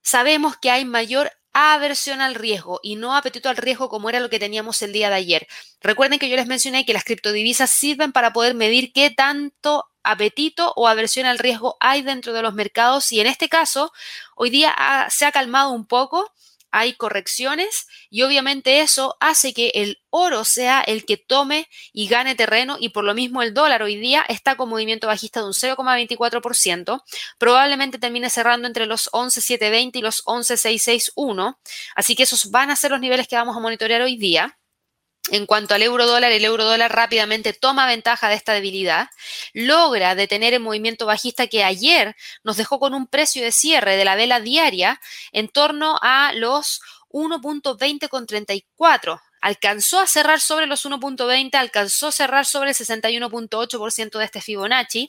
sabemos 0.00 0.56
que 0.56 0.70
hay 0.70 0.86
mayor 0.86 1.32
aversión 1.52 2.22
al 2.22 2.34
riesgo 2.34 2.80
y 2.82 2.96
no 2.96 3.14
apetito 3.14 3.50
al 3.50 3.58
riesgo 3.58 3.90
como 3.90 4.08
era 4.08 4.20
lo 4.20 4.30
que 4.30 4.38
teníamos 4.38 4.80
el 4.80 4.94
día 4.94 5.10
de 5.10 5.16
ayer. 5.16 5.46
Recuerden 5.82 6.18
que 6.18 6.30
yo 6.30 6.36
les 6.36 6.46
mencioné 6.46 6.86
que 6.86 6.94
las 6.94 7.04
criptodivisas 7.04 7.68
sirven 7.68 8.10
para 8.12 8.32
poder 8.32 8.54
medir 8.54 8.94
qué 8.94 9.10
tanto 9.10 9.84
apetito 10.02 10.72
o 10.76 10.88
aversión 10.88 11.26
al 11.26 11.38
riesgo 11.38 11.76
hay 11.78 12.00
dentro 12.00 12.32
de 12.32 12.40
los 12.40 12.54
mercados 12.54 13.12
y 13.12 13.20
en 13.20 13.26
este 13.26 13.50
caso 13.50 13.92
hoy 14.34 14.48
día 14.48 14.74
se 15.10 15.26
ha 15.26 15.32
calmado 15.32 15.72
un 15.72 15.86
poco 15.86 16.32
hay 16.70 16.94
correcciones 16.94 17.86
y 18.10 18.22
obviamente 18.22 18.80
eso 18.80 19.16
hace 19.20 19.52
que 19.52 19.70
el 19.74 20.00
oro 20.10 20.44
sea 20.44 20.80
el 20.80 21.04
que 21.04 21.16
tome 21.16 21.68
y 21.92 22.08
gane 22.08 22.34
terreno 22.34 22.76
y 22.78 22.90
por 22.90 23.04
lo 23.04 23.14
mismo 23.14 23.42
el 23.42 23.54
dólar 23.54 23.82
hoy 23.82 23.96
día 23.96 24.24
está 24.28 24.56
con 24.56 24.68
movimiento 24.68 25.06
bajista 25.06 25.40
de 25.40 25.46
un 25.46 25.52
0,24%, 25.52 27.02
probablemente 27.38 27.98
termine 27.98 28.30
cerrando 28.30 28.66
entre 28.66 28.86
los 28.86 29.08
11,720 29.12 29.98
y 29.98 30.02
los 30.02 30.22
11,661, 30.24 31.58
así 31.94 32.14
que 32.16 32.24
esos 32.24 32.50
van 32.50 32.70
a 32.70 32.76
ser 32.76 32.90
los 32.90 33.00
niveles 33.00 33.28
que 33.28 33.36
vamos 33.36 33.56
a 33.56 33.60
monitorear 33.60 34.02
hoy 34.02 34.16
día. 34.16 34.57
En 35.30 35.44
cuanto 35.44 35.74
al 35.74 35.82
euro 35.82 36.06
dólar, 36.06 36.32
el 36.32 36.44
euro 36.44 36.64
dólar 36.64 36.94
rápidamente 36.94 37.52
toma 37.52 37.86
ventaja 37.86 38.28
de 38.28 38.34
esta 38.34 38.54
debilidad, 38.54 39.10
logra 39.52 40.14
detener 40.14 40.54
el 40.54 40.60
movimiento 40.60 41.04
bajista 41.04 41.48
que 41.48 41.64
ayer 41.64 42.16
nos 42.44 42.56
dejó 42.56 42.78
con 42.78 42.94
un 42.94 43.06
precio 43.06 43.42
de 43.42 43.52
cierre 43.52 43.96
de 43.96 44.06
la 44.06 44.16
vela 44.16 44.40
diaria 44.40 45.00
en 45.32 45.48
torno 45.48 45.98
a 46.00 46.32
los 46.32 46.80
1.20,34. 47.10 49.20
Alcanzó 49.40 50.00
a 50.00 50.06
cerrar 50.06 50.40
sobre 50.40 50.66
los 50.66 50.84
1.20, 50.84 51.54
alcanzó 51.54 52.08
a 52.08 52.12
cerrar 52.12 52.44
sobre 52.44 52.70
el 52.70 52.76
61.8% 52.76 54.18
de 54.18 54.24
este 54.24 54.40
Fibonacci 54.40 55.08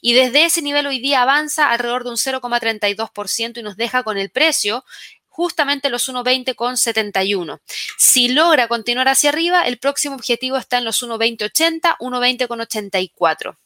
y 0.00 0.14
desde 0.14 0.46
ese 0.46 0.62
nivel 0.62 0.86
hoy 0.86 1.00
día 1.00 1.22
avanza 1.22 1.70
alrededor 1.70 2.04
de 2.04 2.10
un 2.10 2.16
0,32% 2.16 3.58
y 3.58 3.62
nos 3.62 3.76
deja 3.76 4.02
con 4.02 4.16
el 4.16 4.30
precio 4.30 4.84
justamente 5.36 5.90
los 5.90 6.08
1.20 6.08 6.54
con 6.54 6.78
71. 6.78 7.60
Si 7.98 8.28
logra 8.28 8.68
continuar 8.68 9.08
hacia 9.08 9.28
arriba, 9.28 9.66
el 9.66 9.76
próximo 9.76 10.14
objetivo 10.14 10.56
está 10.56 10.78
en 10.78 10.86
los 10.86 11.02
1.20.80, 11.02 11.98
1.20 11.98 12.48
con 12.48 12.60
84. 12.62 13.58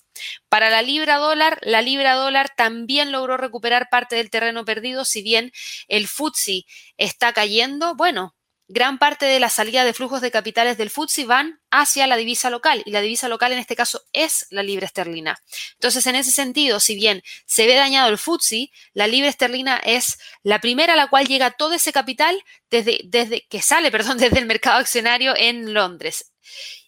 Para 0.49 0.69
la 0.69 0.83
libra 0.83 1.19
dólar, 1.19 1.61
la 1.63 1.81
libra 1.81 2.15
dólar 2.15 2.51
también 2.57 3.13
logró 3.13 3.37
recuperar 3.37 3.89
parte 3.89 4.17
del 4.17 4.31
terreno 4.31 4.65
perdido, 4.65 5.05
si 5.05 5.23
bien 5.23 5.53
el 5.87 6.09
FTSE 6.09 6.65
está 6.97 7.33
cayendo, 7.33 7.95
bueno, 7.95 8.35
gran 8.73 8.99
parte 8.99 9.27
de 9.27 9.41
la 9.41 9.51
salida 9.51 9.85
de 9.85 9.93
flujos 9.93 10.21
de 10.21 10.31
capitales 10.31 10.79
del 10.79 10.91
FTSE 10.91 11.25
van 11.25 11.61
hacia 11.71 12.07
la 12.07 12.17
divisa 12.17 12.51
local 12.51 12.83
y 12.87 12.93
la 12.93 13.01
divisa 13.01 13.29
local 13.29 13.53
en 13.53 13.59
este 13.59 13.75
caso 13.75 14.03
es 14.13 14.47
la 14.51 14.63
libra 14.63 14.87
esterlina. 14.87 15.43
Entonces, 15.75 16.07
en 16.07 16.15
ese 16.15 16.31
sentido, 16.31 16.79
si 16.79 16.95
bien 16.95 17.23
se 17.47 17.67
ve 17.67 17.75
dañado 17.75 18.09
el 18.09 18.17
FTSE, 18.19 18.71
la 18.93 19.09
libra 19.09 19.29
esterlina 19.29 19.77
es 19.79 20.19
la 20.45 20.61
primera 20.61 20.93
a 20.93 20.97
la 20.97 21.09
cual 21.09 21.27
llega 21.27 21.51
todo 21.51 21.75
ese 21.75 21.93
capital 21.93 22.41
desde, 22.71 23.01
desde 23.05 23.45
que 23.49 23.61
sale, 23.61 23.91
perdón, 23.93 24.19
desde 24.19 24.39
el 24.39 24.47
mercado 24.47 24.79
accionario 24.79 25.35
en 25.37 25.75
Londres. 25.75 26.33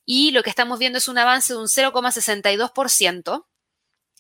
Y 0.05 0.31
lo 0.31 0.43
que 0.45 0.51
estamos 0.51 0.79
viendo 0.79 0.99
es 0.99 1.09
un 1.09 1.19
avance 1.19 1.53
de 1.53 1.59
un 1.59 1.67
0,62% 1.67 3.47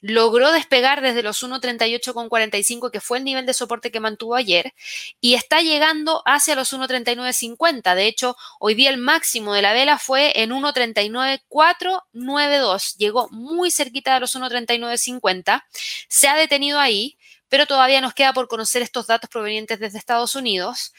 logró 0.02 0.52
despegar 0.52 1.00
desde 1.00 1.22
los 1.22 1.42
1.38,45, 1.42 2.90
que 2.90 3.00
fue 3.00 3.16
el 3.18 3.24
nivel 3.24 3.46
de 3.46 3.54
soporte 3.54 3.90
que 3.90 4.00
mantuvo 4.00 4.34
ayer, 4.34 4.74
y 5.20 5.34
está 5.34 5.62
llegando 5.62 6.22
hacia 6.26 6.56
los 6.56 6.72
1.39,50. 6.72 7.94
De 7.94 8.06
hecho, 8.06 8.36
hoy 8.58 8.74
día 8.74 8.90
el 8.90 8.98
máximo 8.98 9.54
de 9.54 9.62
la 9.62 9.72
vela 9.72 9.98
fue 9.98 10.42
en 10.42 10.50
1.39,492. 10.50 12.96
Llegó 12.98 13.28
muy 13.30 13.70
cerquita 13.70 14.14
de 14.14 14.20
los 14.20 14.36
1.39,50. 14.36 15.64
Se 16.08 16.28
ha 16.28 16.34
detenido 16.34 16.80
ahí, 16.80 17.16
pero 17.48 17.66
todavía 17.66 18.00
nos 18.00 18.12
queda 18.12 18.32
por 18.32 18.48
conocer 18.48 18.82
estos 18.82 19.06
datos 19.06 19.30
provenientes 19.30 19.78
desde 19.78 19.98
Estados 19.98 20.34
Unidos, 20.34 20.92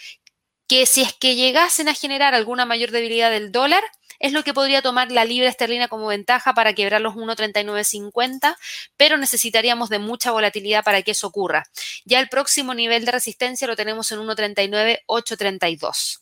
que 0.68 0.86
si 0.86 1.02
es 1.02 1.14
que 1.14 1.36
llegasen 1.36 1.90
a 1.90 1.94
generar 1.94 2.34
alguna 2.34 2.66
mayor 2.66 2.92
debilidad 2.92 3.32
del 3.32 3.52
dólar, 3.52 3.84
es 4.24 4.32
lo 4.32 4.44
que 4.46 4.54
podría 4.54 4.82
tomar 4.82 5.12
la 5.12 5.26
libra 5.26 5.50
esterlina 5.50 5.90
como 5.90 6.08
ventaja 6.08 6.54
para 6.54 6.74
quebrar 6.74 7.02
los 7.02 7.14
1.3950, 7.14 8.56
pero 8.96 9.18
necesitaríamos 9.18 9.90
de 9.90 10.00
mucha 10.00 10.32
volatilidad 10.32 10.86
para 10.86 11.02
que 11.02 11.12
eso 11.12 11.28
ocurra. 11.28 11.66
Ya 12.06 12.22
el 12.22 12.30
próximo 12.30 12.74
nivel 12.74 13.04
de 13.04 13.12
resistencia 13.12 13.68
lo 13.68 13.76
tenemos 13.76 14.10
en 14.14 14.20
1.39832. 14.20 16.22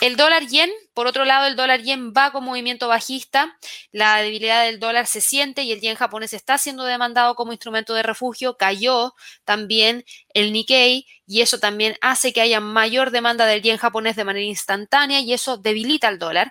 El 0.00 0.16
dólar 0.16 0.48
yen, 0.48 0.68
por 0.94 1.06
otro 1.06 1.24
lado, 1.24 1.46
el 1.46 1.54
dólar 1.54 1.82
yen 1.82 2.12
va 2.12 2.32
con 2.32 2.42
movimiento 2.42 2.88
bajista, 2.88 3.56
la 3.92 4.16
debilidad 4.16 4.64
del 4.64 4.80
dólar 4.80 5.06
se 5.06 5.20
siente 5.20 5.62
y 5.62 5.70
el 5.70 5.80
yen 5.80 5.94
japonés 5.94 6.32
está 6.32 6.58
siendo 6.58 6.82
demandado 6.82 7.36
como 7.36 7.52
instrumento 7.52 7.94
de 7.94 8.02
refugio, 8.02 8.56
cayó 8.56 9.14
también 9.44 10.04
el 10.34 10.52
Nikkei 10.52 11.06
y 11.24 11.42
eso 11.42 11.60
también 11.60 11.96
hace 12.00 12.32
que 12.32 12.40
haya 12.40 12.58
mayor 12.58 13.12
demanda 13.12 13.46
del 13.46 13.62
yen 13.62 13.76
japonés 13.76 14.16
de 14.16 14.24
manera 14.24 14.44
instantánea 14.44 15.20
y 15.20 15.32
eso 15.32 15.56
debilita 15.56 16.08
el 16.08 16.18
dólar 16.18 16.50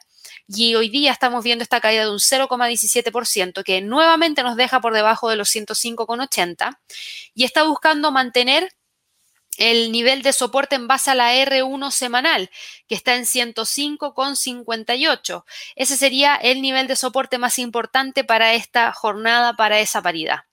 y 0.53 0.75
hoy 0.75 0.89
día 0.89 1.11
estamos 1.11 1.43
viendo 1.43 1.63
esta 1.63 1.79
caída 1.79 2.03
de 2.03 2.11
un 2.11 2.19
0,17% 2.19 3.63
que 3.63 3.81
nuevamente 3.81 4.43
nos 4.43 4.55
deja 4.55 4.79
por 4.81 4.93
debajo 4.93 5.27
de 5.29 5.35
los 5.35 5.49
105,80 5.49 6.77
y 7.33 7.45
está 7.45 7.63
buscando 7.63 8.11
mantener 8.11 8.71
el 9.57 9.91
nivel 9.91 10.21
de 10.23 10.33
soporte 10.33 10.75
en 10.75 10.87
base 10.87 11.11
a 11.11 11.15
la 11.15 11.35
R1 11.35 11.91
semanal, 11.91 12.49
que 12.87 12.95
está 12.95 13.15
en 13.15 13.25
105,58. 13.25 15.43
Ese 15.75 15.97
sería 15.97 16.35
el 16.35 16.61
nivel 16.61 16.87
de 16.87 16.95
soporte 16.95 17.37
más 17.37 17.59
importante 17.59 18.23
para 18.23 18.53
esta 18.53 18.93
jornada, 18.93 19.53
para 19.53 19.79
esa 19.79 20.01
paridad. 20.01 20.45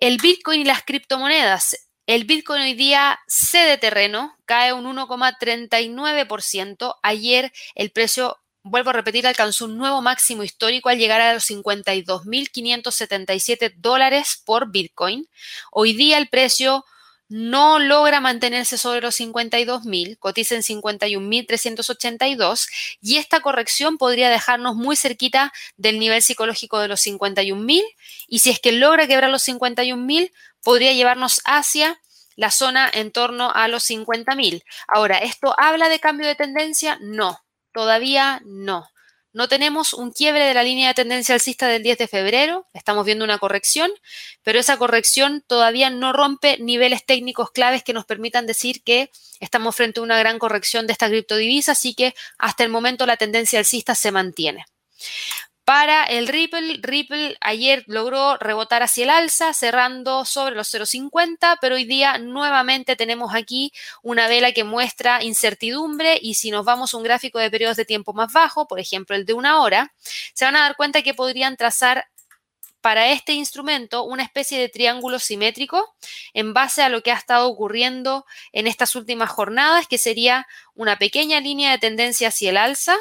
El 0.00 0.18
Bitcoin 0.18 0.62
y 0.62 0.64
las 0.64 0.82
criptomonedas. 0.82 1.86
El 2.06 2.24
Bitcoin 2.24 2.62
hoy 2.62 2.74
día 2.74 3.20
cede 3.28 3.78
terreno, 3.78 4.36
cae 4.44 4.72
un 4.72 4.84
1,39%. 4.84 6.96
Ayer 7.02 7.52
el 7.76 7.92
precio 7.92 8.40
vuelvo 8.62 8.90
a 8.90 8.94
repetir, 8.94 9.26
alcanzó 9.26 9.64
un 9.64 9.78
nuevo 9.78 10.02
máximo 10.02 10.42
histórico 10.42 10.88
al 10.88 10.98
llegar 10.98 11.20
a 11.20 11.34
los 11.34 11.48
52.577 11.50 13.74
dólares 13.76 14.42
por 14.44 14.70
Bitcoin. 14.70 15.28
Hoy 15.70 15.92
día 15.94 16.18
el 16.18 16.28
precio 16.28 16.84
no 17.30 17.78
logra 17.78 18.20
mantenerse 18.20 18.76
sobre 18.76 19.00
los 19.00 19.18
52.000, 19.20 20.18
cotiza 20.18 20.56
en 20.56 20.62
51.382 20.62 22.68
y 23.00 23.18
esta 23.18 23.38
corrección 23.40 23.98
podría 23.98 24.30
dejarnos 24.30 24.74
muy 24.74 24.96
cerquita 24.96 25.52
del 25.76 26.00
nivel 26.00 26.22
psicológico 26.22 26.80
de 26.80 26.88
los 26.88 27.06
51.000 27.06 27.84
y 28.26 28.40
si 28.40 28.50
es 28.50 28.58
que 28.58 28.72
logra 28.72 29.06
quebrar 29.06 29.30
los 29.30 29.46
51.000 29.46 30.32
podría 30.62 30.92
llevarnos 30.92 31.40
hacia 31.44 32.00
la 32.34 32.50
zona 32.50 32.90
en 32.92 33.12
torno 33.12 33.52
a 33.52 33.68
los 33.68 33.88
50.000. 33.88 34.64
Ahora, 34.88 35.18
¿esto 35.18 35.54
habla 35.56 35.88
de 35.88 36.00
cambio 36.00 36.26
de 36.26 36.34
tendencia? 36.34 36.98
No, 37.00 37.38
Todavía 37.72 38.40
no. 38.44 38.86
No 39.32 39.46
tenemos 39.46 39.92
un 39.92 40.10
quiebre 40.10 40.44
de 40.44 40.54
la 40.54 40.64
línea 40.64 40.88
de 40.88 40.94
tendencia 40.94 41.36
alcista 41.36 41.68
del 41.68 41.84
10 41.84 41.98
de 41.98 42.08
febrero, 42.08 42.66
estamos 42.74 43.06
viendo 43.06 43.24
una 43.24 43.38
corrección, 43.38 43.92
pero 44.42 44.58
esa 44.58 44.76
corrección 44.76 45.44
todavía 45.46 45.88
no 45.88 46.12
rompe 46.12 46.58
niveles 46.58 47.06
técnicos 47.06 47.52
claves 47.52 47.84
que 47.84 47.92
nos 47.92 48.06
permitan 48.06 48.46
decir 48.46 48.82
que 48.82 49.10
estamos 49.38 49.76
frente 49.76 50.00
a 50.00 50.02
una 50.02 50.18
gran 50.18 50.40
corrección 50.40 50.88
de 50.88 50.94
esta 50.94 51.08
criptodivisa, 51.08 51.72
así 51.72 51.94
que 51.94 52.14
hasta 52.38 52.64
el 52.64 52.70
momento 52.70 53.06
la 53.06 53.16
tendencia 53.16 53.60
alcista 53.60 53.94
se 53.94 54.10
mantiene. 54.10 54.64
Para 55.70 56.02
el 56.02 56.26
Ripple, 56.26 56.80
Ripple 56.82 57.36
ayer 57.40 57.84
logró 57.86 58.36
rebotar 58.38 58.82
hacia 58.82 59.04
el 59.04 59.10
alza, 59.10 59.54
cerrando 59.54 60.24
sobre 60.24 60.56
los 60.56 60.74
0,50, 60.74 61.58
pero 61.60 61.76
hoy 61.76 61.84
día 61.84 62.18
nuevamente 62.18 62.96
tenemos 62.96 63.36
aquí 63.36 63.72
una 64.02 64.26
vela 64.26 64.50
que 64.50 64.64
muestra 64.64 65.22
incertidumbre 65.22 66.18
y 66.20 66.34
si 66.34 66.50
nos 66.50 66.64
vamos 66.64 66.92
a 66.92 66.96
un 66.96 67.04
gráfico 67.04 67.38
de 67.38 67.52
periodos 67.52 67.76
de 67.76 67.84
tiempo 67.84 68.12
más 68.12 68.32
bajo, 68.32 68.66
por 68.66 68.80
ejemplo 68.80 69.14
el 69.14 69.24
de 69.24 69.32
una 69.32 69.60
hora, 69.60 69.94
se 70.34 70.44
van 70.44 70.56
a 70.56 70.62
dar 70.62 70.74
cuenta 70.74 71.02
que 71.02 71.14
podrían 71.14 71.56
trazar 71.56 72.08
para 72.80 73.12
este 73.12 73.34
instrumento 73.34 74.02
una 74.02 74.24
especie 74.24 74.58
de 74.58 74.70
triángulo 74.70 75.20
simétrico 75.20 75.94
en 76.34 76.52
base 76.52 76.82
a 76.82 76.88
lo 76.88 77.04
que 77.04 77.12
ha 77.12 77.16
estado 77.16 77.46
ocurriendo 77.46 78.26
en 78.50 78.66
estas 78.66 78.96
últimas 78.96 79.30
jornadas, 79.30 79.86
que 79.86 79.98
sería 79.98 80.48
una 80.74 80.98
pequeña 80.98 81.38
línea 81.38 81.70
de 81.70 81.78
tendencia 81.78 82.26
hacia 82.26 82.50
el 82.50 82.56
alza 82.56 82.96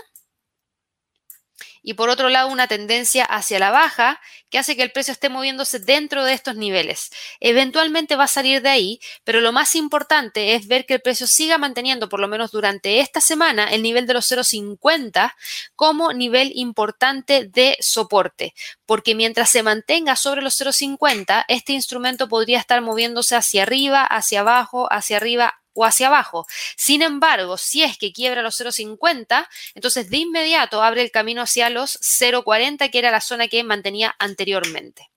y 1.89 1.95
por 1.95 2.09
otro 2.09 2.29
lado 2.29 2.49
una 2.49 2.67
tendencia 2.67 3.25
hacia 3.25 3.57
la 3.57 3.71
baja 3.71 4.21
que 4.51 4.59
hace 4.59 4.75
que 4.75 4.83
el 4.83 4.91
precio 4.91 5.11
esté 5.11 5.27
moviéndose 5.27 5.79
dentro 5.79 6.23
de 6.23 6.33
estos 6.33 6.55
niveles. 6.55 7.09
Eventualmente 7.39 8.15
va 8.15 8.25
a 8.25 8.27
salir 8.27 8.61
de 8.61 8.69
ahí, 8.69 8.99
pero 9.23 9.41
lo 9.41 9.51
más 9.51 9.73
importante 9.73 10.53
es 10.53 10.67
ver 10.67 10.85
que 10.85 10.93
el 10.93 11.01
precio 11.01 11.25
siga 11.25 11.57
manteniendo, 11.57 12.07
por 12.07 12.19
lo 12.19 12.27
menos 12.27 12.51
durante 12.51 12.99
esta 12.99 13.21
semana, 13.21 13.73
el 13.73 13.81
nivel 13.81 14.05
de 14.05 14.13
los 14.13 14.29
0,50 14.31 15.33
como 15.75 16.13
nivel 16.13 16.51
importante 16.53 17.45
de 17.45 17.75
soporte, 17.79 18.53
porque 18.85 19.15
mientras 19.15 19.49
se 19.49 19.63
mantenga 19.63 20.15
sobre 20.15 20.43
los 20.43 20.61
0,50, 20.61 21.45
este 21.47 21.73
instrumento 21.73 22.29
podría 22.29 22.59
estar 22.59 22.83
moviéndose 22.83 23.35
hacia 23.35 23.63
arriba, 23.63 24.03
hacia 24.05 24.41
abajo, 24.41 24.87
hacia 24.93 25.17
arriba, 25.17 25.59
o 25.79 25.85
hacia 25.85 26.07
abajo. 26.07 26.45
Sin 26.75 27.01
embargo, 27.01 27.57
si 27.57 27.83
es 27.83 27.97
que 27.97 28.11
quiebra 28.11 28.41
los 28.41 28.59
0,50, 28.59 29.47
entonces 29.75 30.09
de 30.09 30.17
inmediato 30.17 30.83
abre 30.83 31.01
el 31.01 31.11
camino 31.11 31.41
hacia 31.41 31.69
los 31.69 31.99
0,40, 32.01 32.89
que 32.91 32.99
era 32.99 33.11
la 33.11 33.21
zona 33.21 33.47
que 33.47 33.63
mantenía 33.63 34.13
anteriormente. 34.19 35.09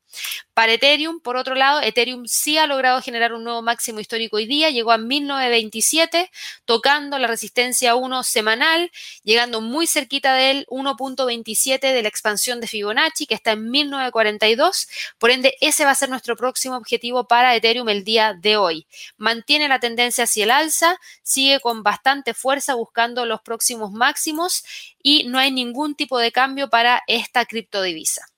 Para 0.54 0.72
Ethereum, 0.72 1.20
por 1.20 1.36
otro 1.36 1.54
lado, 1.54 1.80
Ethereum 1.80 2.24
sí 2.26 2.58
ha 2.58 2.66
logrado 2.66 3.00
generar 3.00 3.32
un 3.32 3.44
nuevo 3.44 3.62
máximo 3.62 4.00
histórico 4.00 4.36
hoy 4.36 4.46
día, 4.46 4.70
llegó 4.70 4.92
a 4.92 4.98
1927, 4.98 6.30
tocando 6.64 7.18
la 7.18 7.26
resistencia 7.26 7.94
1 7.94 8.22
semanal, 8.22 8.90
llegando 9.22 9.60
muy 9.60 9.86
cerquita 9.86 10.34
del 10.34 10.66
1.27 10.66 11.80
de 11.80 12.02
la 12.02 12.08
expansión 12.08 12.60
de 12.60 12.66
Fibonacci, 12.66 13.26
que 13.26 13.34
está 13.34 13.52
en 13.52 13.70
1942. 13.70 14.88
Por 15.18 15.30
ende, 15.30 15.56
ese 15.60 15.84
va 15.84 15.92
a 15.92 15.94
ser 15.94 16.10
nuestro 16.10 16.36
próximo 16.36 16.76
objetivo 16.76 17.26
para 17.26 17.56
Ethereum 17.56 17.88
el 17.88 18.04
día 18.04 18.34
de 18.34 18.56
hoy. 18.56 18.86
Mantiene 19.16 19.68
la 19.68 19.80
tendencia 19.80 20.24
hacia 20.24 20.44
el 20.44 20.50
alza, 20.50 20.98
sigue 21.22 21.60
con 21.60 21.82
bastante 21.82 22.34
fuerza 22.34 22.74
buscando 22.74 23.24
los 23.26 23.40
próximos 23.40 23.90
máximos 23.92 24.64
y 25.02 25.24
no 25.24 25.38
hay 25.38 25.50
ningún 25.50 25.94
tipo 25.94 26.18
de 26.18 26.32
cambio 26.32 26.68
para 26.68 27.02
esta 27.06 27.44
criptodivisa. 27.46 28.31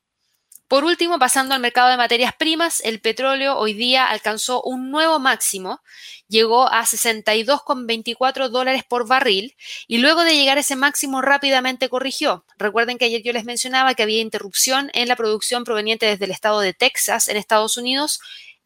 Por 0.74 0.84
último, 0.84 1.20
pasando 1.20 1.54
al 1.54 1.60
mercado 1.60 1.88
de 1.88 1.96
materias 1.96 2.34
primas, 2.34 2.80
el 2.80 3.00
petróleo 3.00 3.56
hoy 3.56 3.74
día 3.74 4.08
alcanzó 4.08 4.60
un 4.60 4.90
nuevo 4.90 5.20
máximo, 5.20 5.80
llegó 6.26 6.66
a 6.66 6.84
62,24 6.84 8.48
dólares 8.48 8.82
por 8.82 9.06
barril 9.06 9.54
y 9.86 9.98
luego 9.98 10.24
de 10.24 10.34
llegar 10.34 10.56
a 10.56 10.62
ese 10.62 10.74
máximo 10.74 11.22
rápidamente 11.22 11.88
corrigió. 11.88 12.44
Recuerden 12.58 12.98
que 12.98 13.04
ayer 13.04 13.22
yo 13.22 13.32
les 13.32 13.44
mencionaba 13.44 13.94
que 13.94 14.02
había 14.02 14.20
interrupción 14.20 14.90
en 14.94 15.06
la 15.06 15.14
producción 15.14 15.62
proveniente 15.62 16.06
desde 16.06 16.24
el 16.24 16.32
estado 16.32 16.58
de 16.58 16.74
Texas 16.74 17.28
en 17.28 17.36
Estados 17.36 17.76
Unidos. 17.76 18.18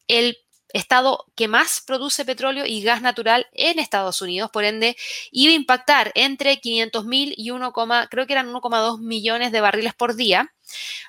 El 0.07 0.39
estado 0.73 1.27
que 1.37 1.47
más 1.47 1.83
produce 1.87 2.25
petróleo 2.25 2.65
y 2.65 2.81
gas 2.81 3.03
natural 3.03 3.49
en 3.53 3.79
Estados 3.79 4.23
Unidos, 4.23 4.51
por 4.51 4.65
ende, 4.65 4.97
iba 5.31 5.53
a 5.53 5.57
impactar 5.57 6.13
entre 6.15 6.59
500 6.59 7.05
mil 7.05 7.35
y 7.37 7.51
1, 7.51 7.71
creo 8.09 8.27
que 8.27 8.33
eran 8.33 8.51
1,2 8.51 8.99
millones 8.99 9.53
de 9.53 9.61
barriles 9.61 9.93
por 9.93 10.17
día 10.17 10.55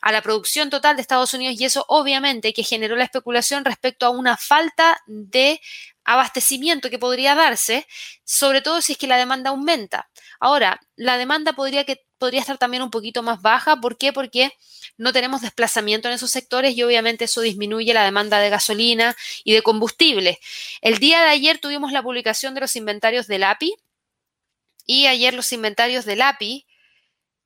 a 0.02 0.12
la 0.12 0.22
producción 0.22 0.70
total 0.70 0.96
de 0.96 1.02
Estados 1.02 1.34
Unidos 1.34 1.60
y 1.60 1.66
eso 1.66 1.86
obviamente 1.88 2.54
que 2.54 2.64
generó 2.64 2.96
la 2.96 3.04
especulación 3.04 3.66
respecto 3.66 4.06
a 4.06 4.10
una 4.10 4.38
falta 4.38 5.02
de 5.08 5.62
abastecimiento 6.04 6.90
que 6.90 6.98
podría 6.98 7.36
darse, 7.36 7.86
sobre 8.24 8.62
todo 8.62 8.82
si 8.82 8.94
es 8.94 8.98
que 8.98 9.08
la 9.08 9.18
demanda 9.18 9.52
aumenta. 9.52 10.10
Ahora, 10.40 10.80
la 10.96 11.18
demanda 11.18 11.54
podría, 11.54 11.84
que, 11.84 12.04
podría 12.18 12.42
estar 12.42 12.58
también 12.58 12.82
un 12.82 12.90
poquito 12.90 13.22
más 13.22 13.42
baja. 13.42 13.80
¿Por 13.80 13.98
qué? 13.98 14.12
Porque 14.12 14.52
no 14.98 15.14
tenemos 15.14 15.42
desplazamiento 15.42 16.08
en 16.08 16.16
esos 16.16 16.32
sectores 16.32 16.76
y 16.76 16.84
obviamente 16.84 17.26
eso 17.26 17.42
disminuye 17.42 17.94
la 17.94 18.04
demanda 18.04 18.40
de 18.40 18.50
gasolina 18.50 19.16
y 19.44 19.54
de 19.54 19.62
combustible. 19.62 20.40
El 20.82 20.98
día 20.98 21.22
de 21.22 21.30
ayer 21.30 21.60
tuvimos 21.60 21.92
la 21.92 22.02
publicación 22.02 22.56
de 22.56 22.62
los 22.62 22.76
inventarios 22.76 23.28
del 23.28 23.44
API 23.44 23.76
y 24.86 25.06
ayer 25.06 25.34
los 25.34 25.54
inventarios 25.54 26.06
del 26.06 26.22
API 26.22 26.66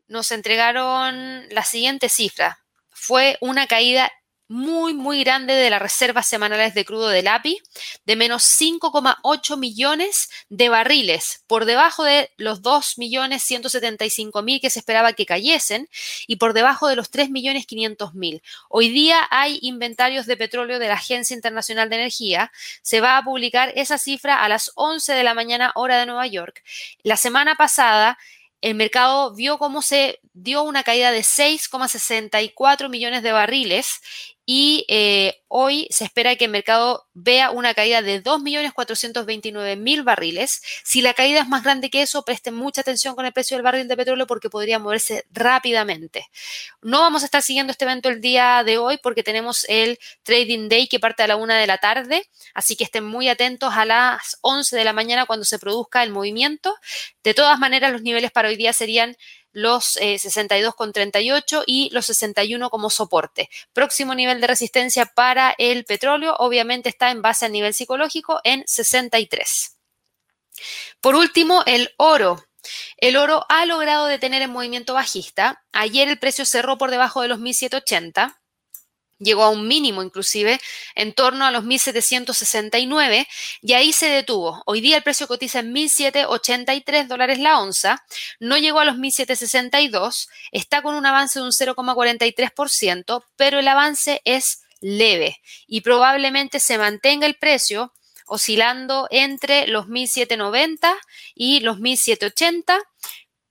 nos 0.07 0.31
entregaron 0.31 1.47
la 1.49 1.63
siguiente 1.63 2.09
cifra. 2.09 2.59
Fue 2.89 3.37
una 3.41 3.67
caída 3.67 4.11
muy, 4.53 4.93
muy 4.93 5.23
grande 5.23 5.53
de 5.53 5.69
las 5.69 5.81
reservas 5.81 6.27
semanales 6.27 6.73
de 6.73 6.85
crudo 6.85 7.07
del 7.07 7.27
API, 7.27 7.59
de 8.05 8.15
menos 8.15 8.43
5,8 8.43 9.57
millones 9.57 10.29
de 10.49 10.69
barriles, 10.69 11.43
por 11.47 11.65
debajo 11.65 12.03
de 12.03 12.29
los 12.37 12.61
2 12.61 12.97
millones 12.99 13.43
175 13.43 14.43
mil 14.43 14.61
que 14.61 14.69
se 14.69 14.79
esperaba 14.79 15.13
que 15.13 15.25
cayesen 15.25 15.89
y 16.27 16.35
por 16.35 16.53
debajo 16.53 16.87
de 16.87 16.95
los 16.95 17.09
3 17.09 17.31
millones 17.31 17.65
500 17.65 18.13
mil. 18.13 18.43
Hoy 18.69 18.89
día 18.89 19.25
hay 19.31 19.57
inventarios 19.63 20.27
de 20.27 20.37
petróleo 20.37 20.77
de 20.77 20.87
la 20.87 20.95
Agencia 20.95 21.33
Internacional 21.33 21.89
de 21.89 21.95
Energía. 21.95 22.51
Se 22.81 23.01
va 23.01 23.17
a 23.17 23.23
publicar 23.23 23.71
esa 23.75 23.97
cifra 23.97 24.43
a 24.43 24.49
las 24.49 24.71
11 24.75 25.13
de 25.13 25.23
la 25.23 25.33
mañana 25.33 25.71
hora 25.73 25.97
de 25.97 26.05
Nueva 26.05 26.27
York. 26.27 26.63
La 27.01 27.17
semana 27.17 27.55
pasada 27.55 28.19
el 28.63 28.75
mercado 28.75 29.35
vio 29.35 29.57
cómo 29.57 29.81
se 29.81 30.21
dio 30.31 30.63
una 30.63 30.83
caída 30.83 31.11
de 31.11 31.19
6,64 31.19 32.89
millones 32.89 33.21
de 33.21 33.33
barriles 33.33 33.99
y 34.45 34.85
eh, 34.89 35.41
hoy 35.47 35.87
se 35.89 36.03
espera 36.03 36.35
que 36.35 36.45
el 36.45 36.51
mercado 36.51 37.07
vea 37.13 37.51
una 37.51 37.73
caída 37.73 38.01
de 38.01 38.21
2.429.000 38.21 40.03
barriles. 40.03 40.61
Si 40.83 41.01
la 41.01 41.13
caída 41.13 41.39
es 41.39 41.47
más 41.47 41.63
grande 41.63 41.89
que 41.89 42.01
eso, 42.01 42.25
presten 42.25 42.53
mucha 42.53 42.81
atención 42.81 43.15
con 43.15 43.25
el 43.25 43.31
precio 43.31 43.55
del 43.55 43.63
barril 43.63 43.87
de 43.87 43.95
petróleo 43.95 44.27
porque 44.27 44.49
podría 44.49 44.79
moverse 44.79 45.25
rápidamente. 45.31 46.27
No 46.81 46.99
vamos 46.99 47.21
a 47.21 47.25
estar 47.25 47.41
siguiendo 47.41 47.71
este 47.71 47.85
evento 47.85 48.09
el 48.09 48.19
día 48.19 48.63
de 48.65 48.77
hoy 48.77 48.97
porque 49.01 49.23
tenemos 49.23 49.65
el 49.69 49.97
Trading 50.23 50.67
Day 50.67 50.87
que 50.87 50.99
parte 50.99 51.23
a 51.23 51.27
la 51.27 51.37
una 51.37 51.57
de 51.57 51.67
la 51.67 51.77
tarde, 51.77 52.29
así 52.53 52.75
que 52.75 52.83
estén 52.83 53.05
muy 53.05 53.29
atentos 53.29 53.73
a 53.73 53.85
las 53.85 54.37
11 54.41 54.75
de 54.75 54.83
la 54.83 54.91
mañana 54.91 55.25
cuando 55.25 55.45
se 55.45 55.57
produzca 55.57 56.03
el 56.03 56.11
movimiento. 56.11 56.75
De 57.23 57.33
todas 57.33 57.57
maneras, 57.59 57.93
los 57.93 58.01
niveles 58.01 58.31
para 58.31 58.49
hoy 58.49 58.57
día 58.57 58.73
serían 58.73 59.15
los 59.53 59.97
eh, 59.97 60.15
62,38 60.15 61.63
y 61.65 61.89
los 61.93 62.07
61 62.07 62.69
como 62.69 62.89
soporte. 62.89 63.49
Próximo 63.71 64.13
nivel 64.15 64.41
de 64.41 64.47
resistencia 64.47 65.05
para 65.05 65.55
el 65.57 65.85
petróleo, 65.85 66.35
obviamente 66.39 66.89
está 66.89 67.11
en 67.11 67.21
base 67.21 67.45
al 67.45 67.51
nivel 67.51 67.73
psicológico 67.73 68.41
en 68.43 68.63
63. 68.67 69.77
Por 70.99 71.15
último, 71.15 71.63
el 71.65 71.93
oro. 71.97 72.43
El 72.97 73.17
oro 73.17 73.45
ha 73.49 73.65
logrado 73.65 74.07
detener 74.07 74.41
el 74.41 74.49
movimiento 74.49 74.93
bajista. 74.93 75.63
Ayer 75.71 76.07
el 76.07 76.19
precio 76.19 76.45
cerró 76.45 76.77
por 76.77 76.91
debajo 76.91 77.21
de 77.21 77.27
los 77.27 77.39
1780 77.39 78.42
llegó 79.23 79.43
a 79.43 79.49
un 79.49 79.67
mínimo 79.67 80.03
inclusive 80.03 80.59
en 80.95 81.13
torno 81.13 81.45
a 81.45 81.51
los 81.51 81.63
1.769 81.63 83.27
y 83.61 83.73
ahí 83.73 83.93
se 83.93 84.07
detuvo. 84.07 84.61
Hoy 84.65 84.81
día 84.81 84.97
el 84.97 85.03
precio 85.03 85.27
cotiza 85.27 85.59
en 85.59 85.73
1.783 85.73 87.07
dólares 87.07 87.39
la 87.39 87.59
onza, 87.59 88.03
no 88.39 88.57
llegó 88.57 88.79
a 88.79 88.85
los 88.85 88.97
1.762, 88.97 90.27
está 90.51 90.81
con 90.81 90.95
un 90.95 91.05
avance 91.05 91.39
de 91.39 91.45
un 91.45 91.51
0,43%, 91.51 93.23
pero 93.35 93.59
el 93.59 93.67
avance 93.67 94.21
es 94.25 94.63
leve 94.81 95.41
y 95.67 95.81
probablemente 95.81 96.59
se 96.59 96.77
mantenga 96.77 97.25
el 97.25 97.35
precio 97.35 97.93
oscilando 98.25 99.07
entre 99.11 99.67
los 99.67 99.87
1.790 99.87 100.95
y 101.35 101.59
los 101.61 101.77
1.780 101.77 102.81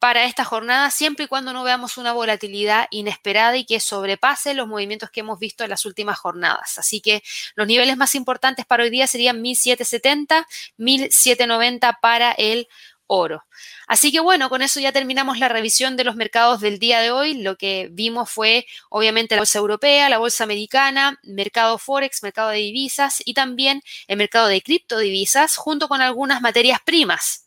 para 0.02 0.24
esta 0.24 0.44
jornada, 0.44 0.90
siempre 0.90 1.26
y 1.26 1.28
cuando 1.28 1.52
no 1.52 1.62
veamos 1.62 1.96
una 1.96 2.12
volatilidad 2.12 2.88
inesperada 2.90 3.56
y 3.56 3.64
que 3.64 3.78
sobrepase 3.78 4.52
los 4.52 4.66
movimientos 4.66 5.10
que 5.10 5.20
hemos 5.20 5.38
visto 5.38 5.62
en 5.62 5.70
las 5.70 5.86
últimas 5.86 6.18
jornadas. 6.18 6.76
Así 6.76 7.00
que 7.00 7.22
los 7.54 7.68
niveles 7.68 7.96
más 7.96 8.16
importantes 8.16 8.66
para 8.66 8.82
hoy 8.82 8.90
día 8.90 9.06
serían 9.06 9.40
1770, 9.40 10.48
1790 10.76 12.00
para 12.02 12.32
el 12.32 12.66
oro. 13.06 13.44
Así 13.86 14.10
que 14.10 14.18
bueno, 14.18 14.48
con 14.48 14.62
eso 14.62 14.80
ya 14.80 14.90
terminamos 14.90 15.38
la 15.38 15.46
revisión 15.46 15.96
de 15.96 16.02
los 16.02 16.16
mercados 16.16 16.60
del 16.60 16.80
día 16.80 16.98
de 17.00 17.12
hoy. 17.12 17.34
Lo 17.34 17.54
que 17.56 17.88
vimos 17.92 18.28
fue 18.28 18.66
obviamente 18.90 19.36
la 19.36 19.42
bolsa 19.42 19.60
europea, 19.60 20.08
la 20.08 20.18
bolsa 20.18 20.42
americana, 20.42 21.20
mercado 21.22 21.78
forex, 21.78 22.24
mercado 22.24 22.48
de 22.48 22.56
divisas 22.56 23.22
y 23.24 23.34
también 23.34 23.82
el 24.08 24.16
mercado 24.16 24.48
de 24.48 24.62
criptodivisas 24.62 25.54
junto 25.54 25.86
con 25.86 26.00
algunas 26.00 26.42
materias 26.42 26.80
primas. 26.84 27.41